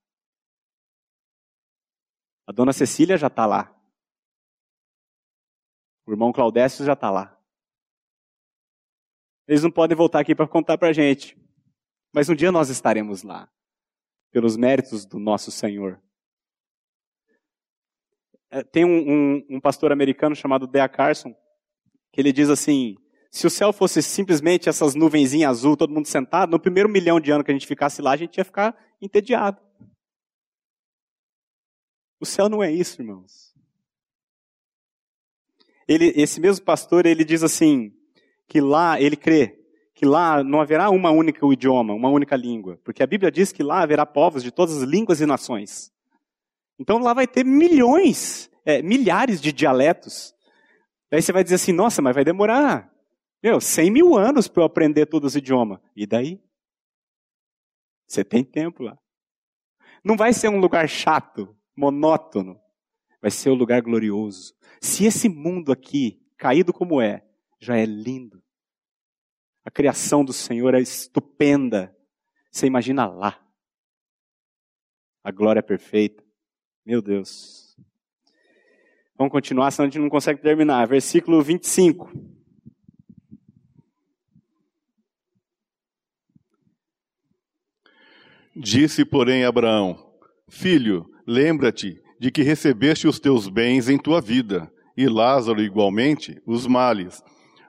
[2.47, 3.78] A dona Cecília já está lá.
[6.09, 7.39] O irmão Claudécio já está lá.
[9.47, 11.37] Eles não podem voltar aqui para contar para a gente.
[12.15, 13.47] Mas um dia nós estaremos lá.
[14.31, 16.03] Pelos méritos do nosso Senhor.
[18.51, 18.89] É, tem um,
[19.37, 21.37] um, um pastor americano chamado Dea Carson,
[22.11, 22.97] que ele diz assim:
[23.31, 27.31] se o céu fosse simplesmente essas nuvenzinhas azul, todo mundo sentado, no primeiro milhão de
[27.31, 29.61] anos que a gente ficasse lá, a gente ia ficar entediado.
[32.19, 33.48] O céu não é isso, irmãos
[35.89, 37.93] ele, esse mesmo pastor, ele diz assim,
[38.47, 39.59] que lá, ele crê,
[39.95, 43.63] que lá não haverá uma única idioma, uma única língua, porque a Bíblia diz que
[43.63, 45.91] lá haverá povos de todas as línguas e nações.
[46.79, 50.35] Então lá vai ter milhões, é, milhares de dialetos.
[51.11, 52.93] Daí você vai dizer assim, nossa, mas vai demorar,
[53.43, 55.81] meu, 100 mil anos para eu aprender todos os idiomas.
[55.97, 56.41] E daí?
[58.07, 58.99] Você tem tempo lá.
[60.05, 62.61] Não vai ser um lugar chato, monótono.
[63.21, 64.55] Vai ser um lugar glorioso.
[64.81, 67.25] Se esse mundo aqui, caído como é,
[67.61, 68.43] já é lindo,
[69.65, 71.95] a criação do Senhor é estupenda,
[72.51, 73.39] você imagina lá.
[75.23, 76.25] A glória é perfeita.
[76.87, 77.77] Meu Deus.
[79.17, 80.87] Vamos continuar, senão a gente não consegue terminar.
[80.87, 82.11] Versículo 25.
[88.57, 90.17] Disse, porém, Abraão:
[90.49, 96.67] Filho, lembra-te de que recebeste os teus bens em tua vida, e Lázaro igualmente os
[96.67, 97.23] males.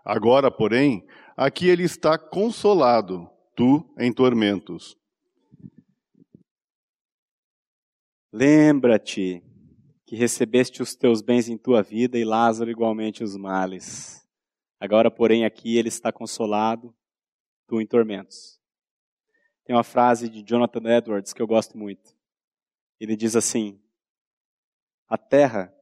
[0.03, 1.05] Agora, porém,
[1.37, 4.97] aqui ele está consolado, tu em tormentos.
[8.33, 9.43] Lembra-te
[10.07, 14.27] que recebeste os teus bens em tua vida e Lázaro igualmente os males.
[14.79, 16.95] Agora, porém, aqui ele está consolado,
[17.67, 18.59] tu em tormentos.
[19.65, 22.15] Tem uma frase de Jonathan Edwards que eu gosto muito.
[22.99, 23.79] Ele diz assim:
[25.09, 25.75] a terra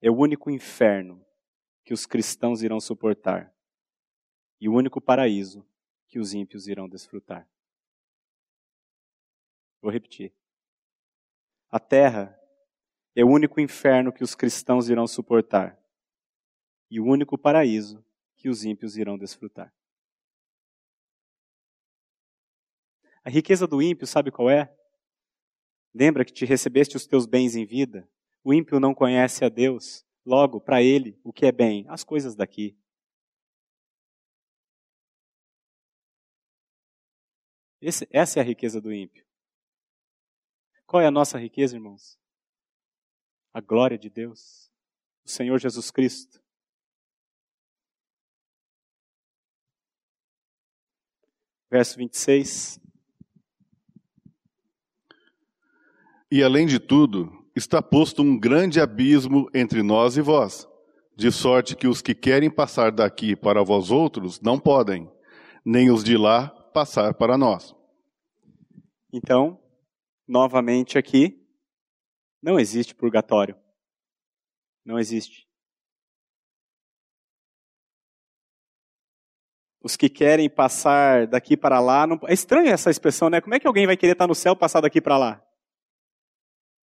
[0.00, 1.26] é o único inferno
[1.84, 3.52] que os cristãos irão suportar
[4.60, 5.66] e o único paraíso
[6.06, 7.48] que os ímpios irão desfrutar.
[9.82, 10.32] Vou repetir.
[11.68, 12.40] A terra
[13.16, 15.76] é o único inferno que os cristãos irão suportar
[16.88, 18.04] e o único paraíso
[18.36, 19.74] que os ímpios irão desfrutar.
[23.24, 24.72] A riqueza do ímpio, sabe qual é?
[25.92, 28.08] Lembra que te recebeste os teus bens em vida
[28.48, 31.84] o ímpio não conhece a Deus, logo, para ele, o que é bem?
[31.86, 32.74] As coisas daqui.
[37.78, 39.22] Esse, essa é a riqueza do ímpio.
[40.86, 42.18] Qual é a nossa riqueza, irmãos?
[43.52, 44.72] A glória de Deus,
[45.26, 46.42] o Senhor Jesus Cristo.
[51.70, 52.80] Verso 26.
[56.30, 60.68] E além de tudo, está posto um grande abismo entre nós e vós,
[61.16, 65.10] de sorte que os que querem passar daqui para vós outros não podem,
[65.64, 67.74] nem os de lá passar para nós.
[69.12, 69.60] Então,
[70.26, 71.44] novamente aqui,
[72.42, 73.56] não existe purgatório.
[74.84, 75.46] Não existe.
[79.82, 82.06] Os que querem passar daqui para lá.
[82.06, 82.18] Não...
[82.26, 83.40] É estranha essa expressão, né?
[83.40, 85.47] Como é que alguém vai querer estar no céu passar daqui para lá?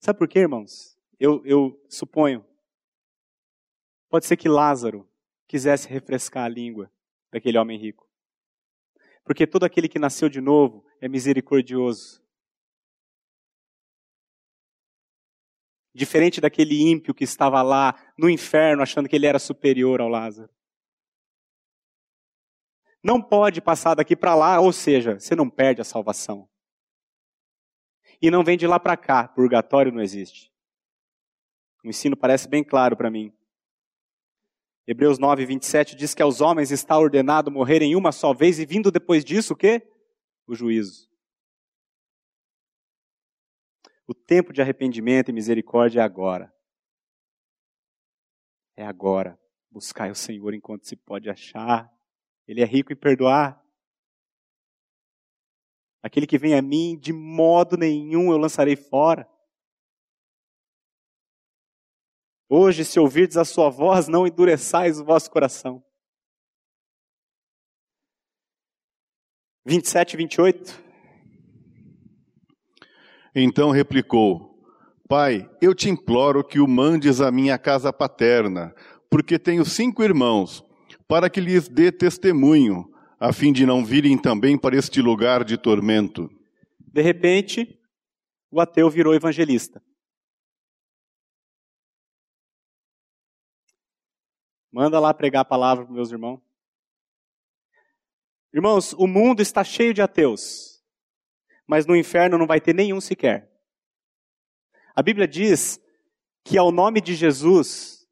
[0.05, 0.95] Sabe por quê, irmãos?
[1.19, 2.45] Eu, eu suponho.
[4.07, 5.09] Pode ser que Lázaro
[5.47, 6.91] quisesse refrescar a língua
[7.31, 8.07] daquele homem rico.
[9.23, 12.23] Porque todo aquele que nasceu de novo é misericordioso.
[15.91, 20.53] Diferente daquele ímpio que estava lá no inferno achando que ele era superior ao Lázaro.
[23.03, 26.47] Não pode passar daqui para lá, ou seja, você não perde a salvação
[28.21, 29.27] e não vem de lá para cá.
[29.27, 30.51] Purgatório não existe.
[31.83, 33.31] O ensino parece bem claro para mim.
[34.87, 38.91] Hebreus 9, 27 diz que aos homens está ordenado morrerem uma só vez e vindo
[38.91, 39.81] depois disso o quê?
[40.47, 41.09] O juízo.
[44.07, 46.53] O tempo de arrependimento e misericórdia é agora.
[48.77, 49.39] É agora.
[49.71, 51.91] Buscai o Senhor enquanto se pode achar.
[52.47, 53.59] Ele é rico em perdoar.
[56.05, 59.27] Aquele que vem a mim, de modo nenhum eu lançarei fora.
[62.47, 65.83] Hoje, se ouvirdes a sua voz, não endureçais o vosso coração.
[69.65, 70.83] 27 e 28.
[73.33, 74.63] Então replicou:
[75.09, 78.75] Pai, eu te imploro que o mandes à minha casa paterna,
[79.09, 80.63] porque tenho cinco irmãos,
[81.07, 82.93] para que lhes dê testemunho,
[83.25, 86.29] a fim de não virem também para este lugar de tormento.
[86.79, 87.81] De repente,
[88.51, 89.83] o ateu virou evangelista.
[94.71, 96.39] Manda lá pregar a palavra para meus irmãos.
[98.53, 100.85] Irmãos, o mundo está cheio de ateus,
[101.65, 103.51] mas no inferno não vai ter nenhum sequer.
[104.95, 105.81] A Bíblia diz
[106.43, 108.07] que ao nome de Jesus,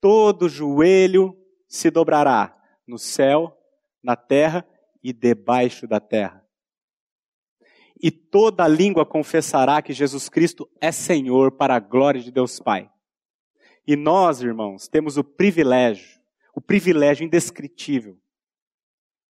[0.00, 3.57] todo joelho se dobrará no céu,
[4.02, 4.66] na terra
[5.02, 6.44] e debaixo da terra.
[8.00, 12.90] E toda língua confessará que Jesus Cristo é Senhor para a glória de Deus Pai.
[13.86, 16.20] E nós, irmãos, temos o privilégio,
[16.54, 18.20] o privilégio indescritível,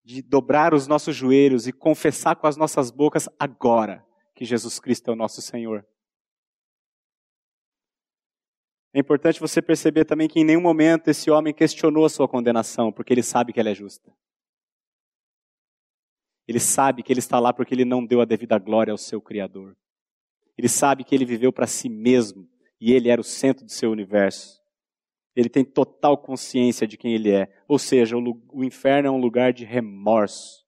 [0.04, 4.04] de dobrar os nossos joelhos e confessar com as nossas bocas agora
[4.34, 5.86] que Jesus Cristo é o nosso Senhor.
[8.92, 12.90] É importante você perceber também que em nenhum momento esse homem questionou a sua condenação,
[12.90, 14.12] porque ele sabe que ela é justa.
[16.48, 19.20] Ele sabe que ele está lá porque ele não deu a devida glória ao seu
[19.20, 19.76] Criador.
[20.56, 22.48] Ele sabe que ele viveu para si mesmo
[22.80, 24.58] e ele era o centro do seu universo.
[25.36, 27.54] Ele tem total consciência de quem ele é.
[27.68, 30.66] Ou seja, o, o inferno é um lugar de remorso.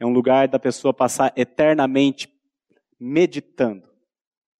[0.00, 2.28] É um lugar da pessoa passar eternamente
[2.98, 3.88] meditando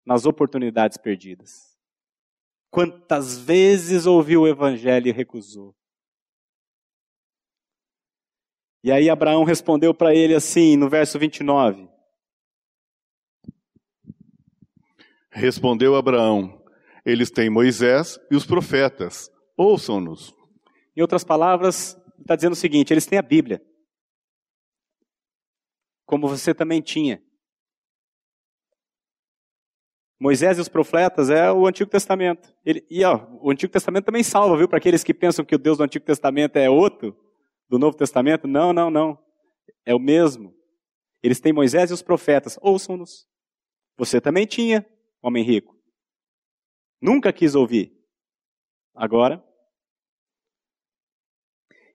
[0.07, 1.77] nas oportunidades perdidas.
[2.71, 5.75] Quantas vezes ouviu o evangelho e recusou?
[8.85, 11.89] E aí Abraão respondeu para ele assim, no verso 29.
[15.31, 16.61] Respondeu Abraão:
[17.05, 19.31] Eles têm Moisés e os profetas.
[19.57, 20.35] Ouçam-nos.
[20.97, 23.63] Em outras palavras, está dizendo o seguinte: eles têm a Bíblia.
[26.05, 27.23] Como você também tinha.
[30.21, 32.55] Moisés e os profetas é o Antigo Testamento.
[32.65, 34.69] Ele, e ó, o Antigo Testamento também salva, viu?
[34.69, 37.17] Para aqueles que pensam que o Deus do Antigo Testamento é outro
[37.73, 38.47] do Novo Testamento.
[38.47, 39.19] Não, não, não.
[39.83, 40.55] É o mesmo.
[41.23, 42.59] Eles têm Moisés e os profetas.
[42.61, 43.27] Ouçam-nos.
[43.97, 44.87] Você também tinha
[45.23, 45.75] homem rico.
[47.01, 47.99] Nunca quis ouvir.
[48.95, 49.43] Agora,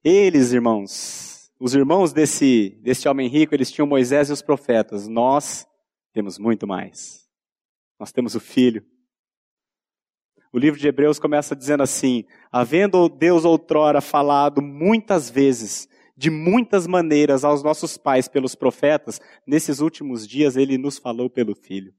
[0.03, 5.07] eles, irmãos, os irmãos desse, desse homem rico, eles tinham Moisés e os profetas.
[5.07, 5.67] Nós
[6.11, 7.29] temos muito mais.
[7.99, 8.83] Nós temos o Filho.
[10.57, 15.87] O livro de Hebreus começa dizendo assim: Havendo Deus outrora falado muitas vezes,
[16.17, 21.53] de muitas maneiras aos nossos pais pelos profetas, nesses últimos dias ele nos falou pelo
[21.53, 21.93] Filho.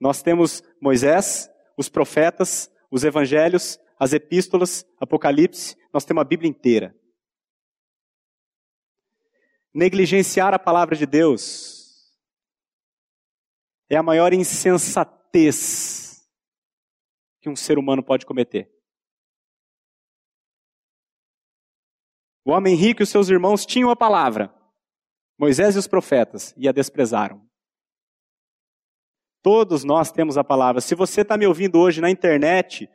[0.00, 6.96] Nós temos Moisés, os profetas, os evangelhos, as epístolas, Apocalipse, nós temos a Bíblia inteira.
[9.74, 12.16] Negligenciar a palavra de Deus
[13.90, 15.20] é a maior insensatez
[17.40, 18.70] que um ser humano pode cometer.
[22.44, 24.54] O homem rico e os seus irmãos tinham a palavra,
[25.38, 27.48] Moisés e os profetas, e a desprezaram.
[29.42, 30.80] Todos nós temos a palavra.
[30.80, 32.90] Se você está me ouvindo hoje na internet,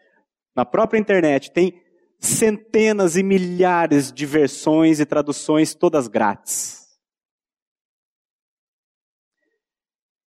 [0.56, 1.82] na própria internet, tem
[2.20, 6.85] centenas e milhares de versões e traduções, todas grátis.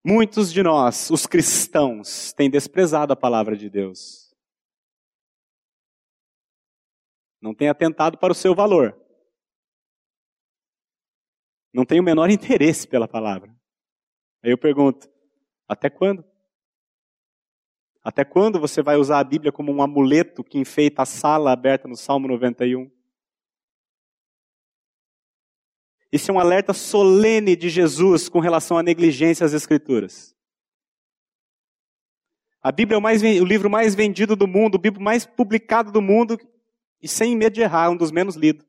[0.04, 4.34] Muitos de nós, os cristãos, têm desprezado a palavra de Deus.
[7.40, 8.96] Não têm atentado para o seu valor.
[11.72, 13.54] Não tem o menor interesse pela palavra.
[14.42, 15.08] Aí eu pergunto:
[15.66, 16.24] até quando?
[18.02, 21.86] Até quando você vai usar a Bíblia como um amuleto que enfeita a sala aberta
[21.86, 22.90] no Salmo 91?
[26.10, 30.34] Isso é um alerta solene de Jesus com relação à negligência às Escrituras.
[32.62, 35.92] A Bíblia é o, mais, o livro mais vendido do mundo, o livro mais publicado
[35.92, 36.38] do mundo,
[37.00, 38.66] e sem medo de errar, um dos menos lidos.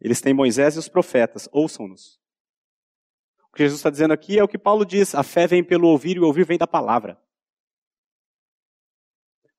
[0.00, 2.20] Eles têm Moisés e os profetas, ouçam-nos.
[3.48, 5.88] O que Jesus está dizendo aqui é o que Paulo diz: a fé vem pelo
[5.88, 7.20] ouvir e o ouvir vem da palavra.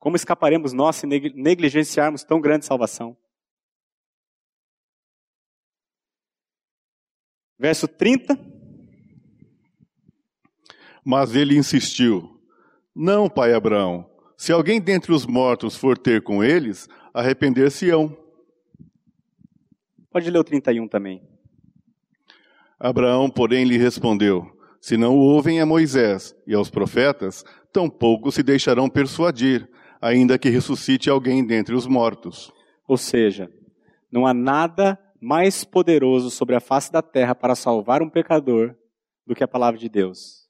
[0.07, 3.17] Como escaparemos nós se negligenciarmos tão grande salvação?
[7.59, 8.39] Verso 30.
[11.03, 12.41] Mas ele insistiu:
[12.95, 14.09] Não, pai Abraão.
[14.37, 18.17] Se alguém dentre os mortos for ter com eles, arrepender-se-ão.
[20.09, 21.21] Pode ler o 31 também.
[22.79, 27.43] Abraão, porém, lhe respondeu: Se não ouvem a Moisés e aos profetas,
[27.73, 29.69] tampouco se deixarão persuadir,
[30.01, 32.51] ainda que ressuscite alguém dentre os mortos.
[32.87, 33.51] Ou seja,
[34.11, 38.75] não há nada mais poderoso sobre a face da terra para salvar um pecador
[39.25, 40.47] do que a palavra de Deus.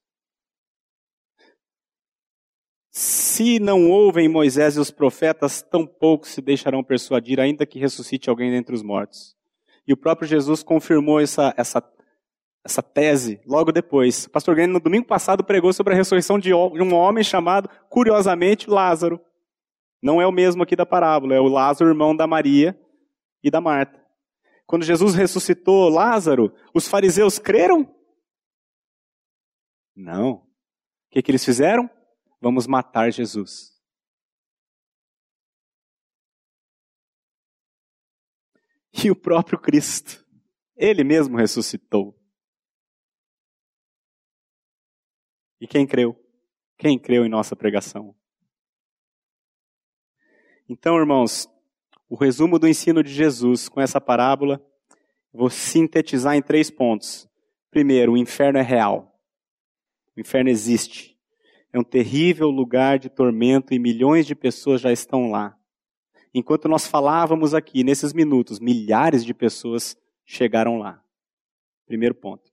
[2.92, 8.50] Se não ouvem Moisés e os profetas, tampouco se deixarão persuadir, ainda que ressuscite alguém
[8.50, 9.36] dentre os mortos.
[9.88, 11.84] E o próprio Jesus confirmou essa, essa,
[12.66, 14.26] essa tese logo depois.
[14.26, 18.70] O pastor Grêmio, no domingo passado, pregou sobre a ressurreição de um homem chamado, curiosamente,
[18.70, 19.22] Lázaro.
[20.02, 22.80] Não é o mesmo aqui da parábola, é o Lázaro, irmão da Maria
[23.44, 24.06] e da Marta.
[24.66, 27.96] Quando Jesus ressuscitou Lázaro, os fariseus creram?
[29.96, 30.34] Não.
[30.34, 30.48] O
[31.10, 31.90] que, que eles fizeram?
[32.40, 33.76] Vamos matar Jesus.
[39.04, 40.26] E o próprio Cristo,
[40.76, 42.20] ele mesmo ressuscitou.
[45.60, 46.16] E quem creu?
[46.78, 48.16] Quem creu em nossa pregação?
[50.70, 51.50] Então, irmãos,
[52.10, 54.62] o resumo do ensino de Jesus com essa parábola,
[55.32, 57.30] vou sintetizar em três pontos.
[57.72, 59.18] Primeiro, o inferno é real.
[60.16, 61.18] O inferno existe.
[61.72, 65.58] É um terrível lugar de tormento e milhões de pessoas já estão lá.
[66.34, 71.02] Enquanto nós falávamos aqui, nesses minutos, milhares de pessoas chegaram lá.
[71.86, 72.52] Primeiro ponto.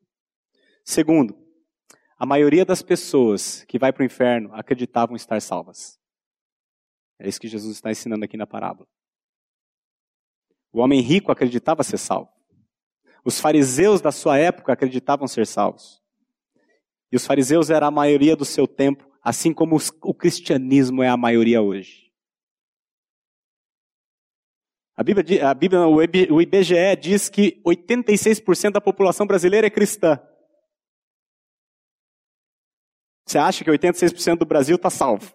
[0.84, 1.36] Segundo,
[2.16, 5.98] a maioria das pessoas que vai para o inferno acreditavam estar salvas.
[7.18, 8.88] É isso que Jesus está ensinando aqui na parábola.
[10.72, 12.30] O homem rico acreditava ser salvo.
[13.24, 16.02] Os fariseus da sua época acreditavam ser salvos.
[17.10, 21.16] E os fariseus era a maioria do seu tempo, assim como o cristianismo é a
[21.16, 22.12] maioria hoje.
[24.96, 30.20] A Bíblia, a Bíblia o IBGE diz que 86% da população brasileira é cristã.
[33.26, 35.34] Você acha que 86% do Brasil está salvo?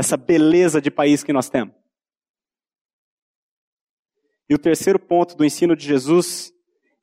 [0.00, 1.76] Essa beleza de país que nós temos.
[4.48, 6.54] E o terceiro ponto do ensino de Jesus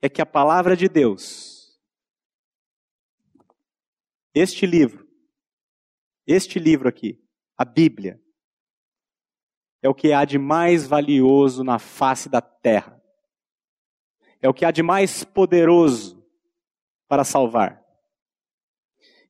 [0.02, 1.80] é que a palavra de Deus,
[4.34, 5.08] este livro,
[6.26, 7.24] este livro aqui,
[7.56, 8.20] a Bíblia,
[9.80, 13.00] é o que há de mais valioso na face da terra.
[14.42, 16.20] É o que há de mais poderoso
[17.06, 17.77] para salvar.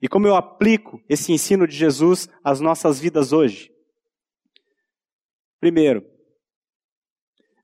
[0.00, 3.72] E como eu aplico esse ensino de Jesus às nossas vidas hoje?
[5.60, 6.04] Primeiro,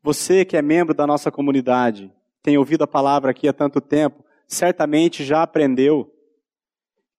[0.03, 2.13] você que é membro da nossa comunidade,
[2.43, 6.13] tem ouvido a palavra aqui há tanto tempo, certamente já aprendeu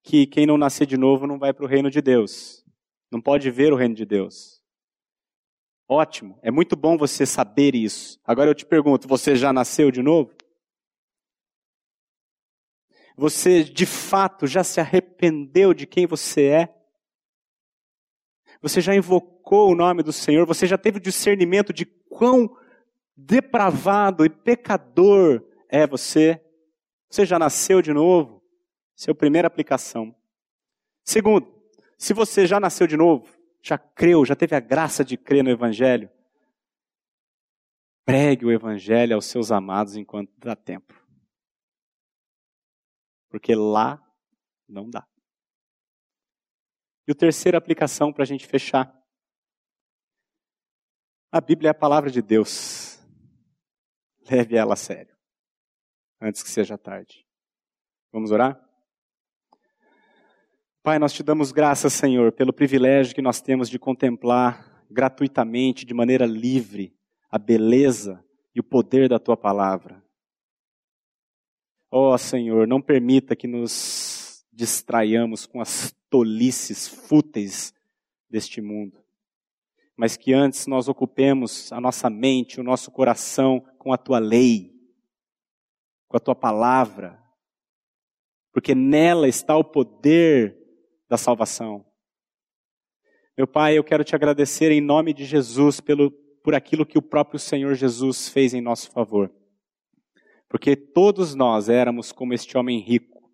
[0.03, 2.63] que quem não nascer de novo não vai para o reino de Deus.
[3.11, 4.61] Não pode ver o reino de Deus.
[5.88, 8.20] Ótimo, é muito bom você saber isso.
[8.26, 10.32] Agora eu te pergunto: você já nasceu de novo?
[13.18, 16.76] Você de fato já se arrependeu de quem você é?
[18.61, 20.45] Você já invocou o nome do Senhor?
[20.45, 22.57] Você já teve o discernimento de quão
[23.16, 26.41] depravado e pecador é você?
[27.09, 28.43] Você já nasceu de novo?
[28.97, 30.16] Essa é primeira aplicação.
[31.03, 31.53] Segundo,
[31.97, 33.28] se você já nasceu de novo,
[33.61, 36.09] já creu, já teve a graça de crer no Evangelho,
[38.05, 41.05] pregue o Evangelho aos seus amados enquanto dá tempo.
[43.36, 44.02] Porque lá
[44.66, 45.06] não dá.
[47.06, 48.98] E a terceira aplicação para a gente fechar.
[51.30, 52.98] A Bíblia é a palavra de Deus.
[54.32, 55.14] Leve ela a sério,
[56.22, 57.28] antes que seja tarde.
[58.10, 58.58] Vamos orar?
[60.82, 65.94] Pai, nós te damos graças, Senhor, pelo privilégio que nós temos de contemplar gratuitamente, de
[65.94, 66.98] maneira livre,
[67.30, 68.26] a beleza
[68.56, 70.05] e o poder da tua palavra.
[71.92, 77.74] Ó oh, Senhor, não permita que nos distraiamos com as tolices fúteis
[78.30, 79.06] deste mundo
[79.96, 84.74] mas que antes nós ocupemos a nossa mente, o nosso coração com a tua lei,
[86.08, 87.22] com a tua palavra,
[88.52, 90.58] porque nela está o poder
[91.08, 91.86] da salvação.
[93.38, 96.12] Meu Pai, eu quero te agradecer em nome de Jesus pelo,
[96.44, 99.32] por aquilo que o próprio Senhor Jesus fez em nosso favor.
[100.56, 103.30] Porque todos nós éramos como este homem rico,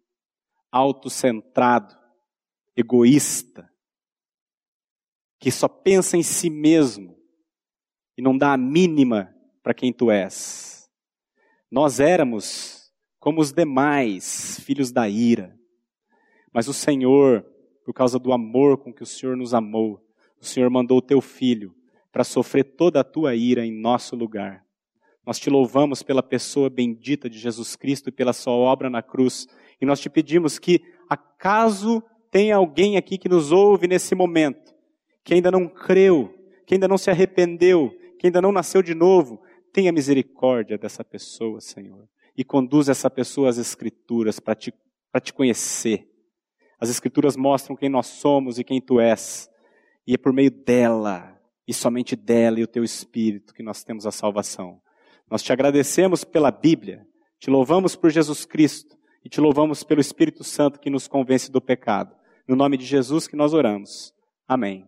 [0.72, 1.96] autocentrado,
[2.76, 3.72] egoísta,
[5.40, 7.16] que só pensa em si mesmo
[8.18, 10.90] e não dá a mínima para quem tu és.
[11.70, 15.56] Nós éramos como os demais, filhos da ira.
[16.52, 17.46] Mas o Senhor,
[17.86, 20.04] por causa do amor com que o Senhor nos amou,
[20.40, 21.76] o Senhor mandou o teu filho
[22.12, 24.66] para sofrer toda a tua ira em nosso lugar.
[25.26, 29.48] Nós te louvamos pela pessoa bendita de Jesus Cristo e pela sua obra na cruz.
[29.80, 34.74] E nós te pedimos que, acaso tenha alguém aqui que nos ouve nesse momento,
[35.24, 36.34] que ainda não creu,
[36.66, 39.42] que ainda não se arrependeu, que ainda não nasceu de novo,
[39.74, 42.08] tenha misericórdia dessa pessoa, Senhor.
[42.36, 44.74] E conduza essa pessoa às Escrituras para te,
[45.22, 46.08] te conhecer.
[46.80, 49.50] As Escrituras mostram quem nós somos e quem tu és.
[50.08, 54.08] E é por meio dela, e somente dela e o teu Espírito, que nós temos
[54.08, 54.82] a salvação.
[55.32, 57.08] Nós te agradecemos pela Bíblia,
[57.40, 61.62] te louvamos por Jesus Cristo e te louvamos pelo Espírito Santo que nos convence do
[61.62, 62.14] pecado.
[62.46, 64.12] No nome de Jesus que nós oramos.
[64.46, 64.86] Amém.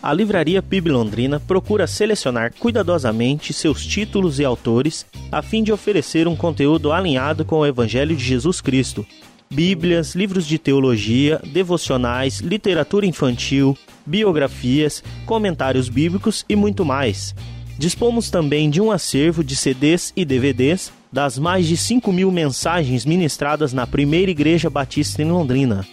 [0.00, 6.28] A Livraria PIB Londrina procura selecionar cuidadosamente seus títulos e autores a fim de oferecer
[6.28, 9.04] um conteúdo alinhado com o Evangelho de Jesus Cristo.
[9.50, 17.34] Bíblias, livros de teologia, devocionais, literatura infantil, biografias, comentários bíblicos e muito mais.
[17.82, 23.04] Dispomos também de um acervo de CDs e DVDs das mais de 5 mil mensagens
[23.04, 25.84] ministradas na primeira Igreja Batista em Londrina.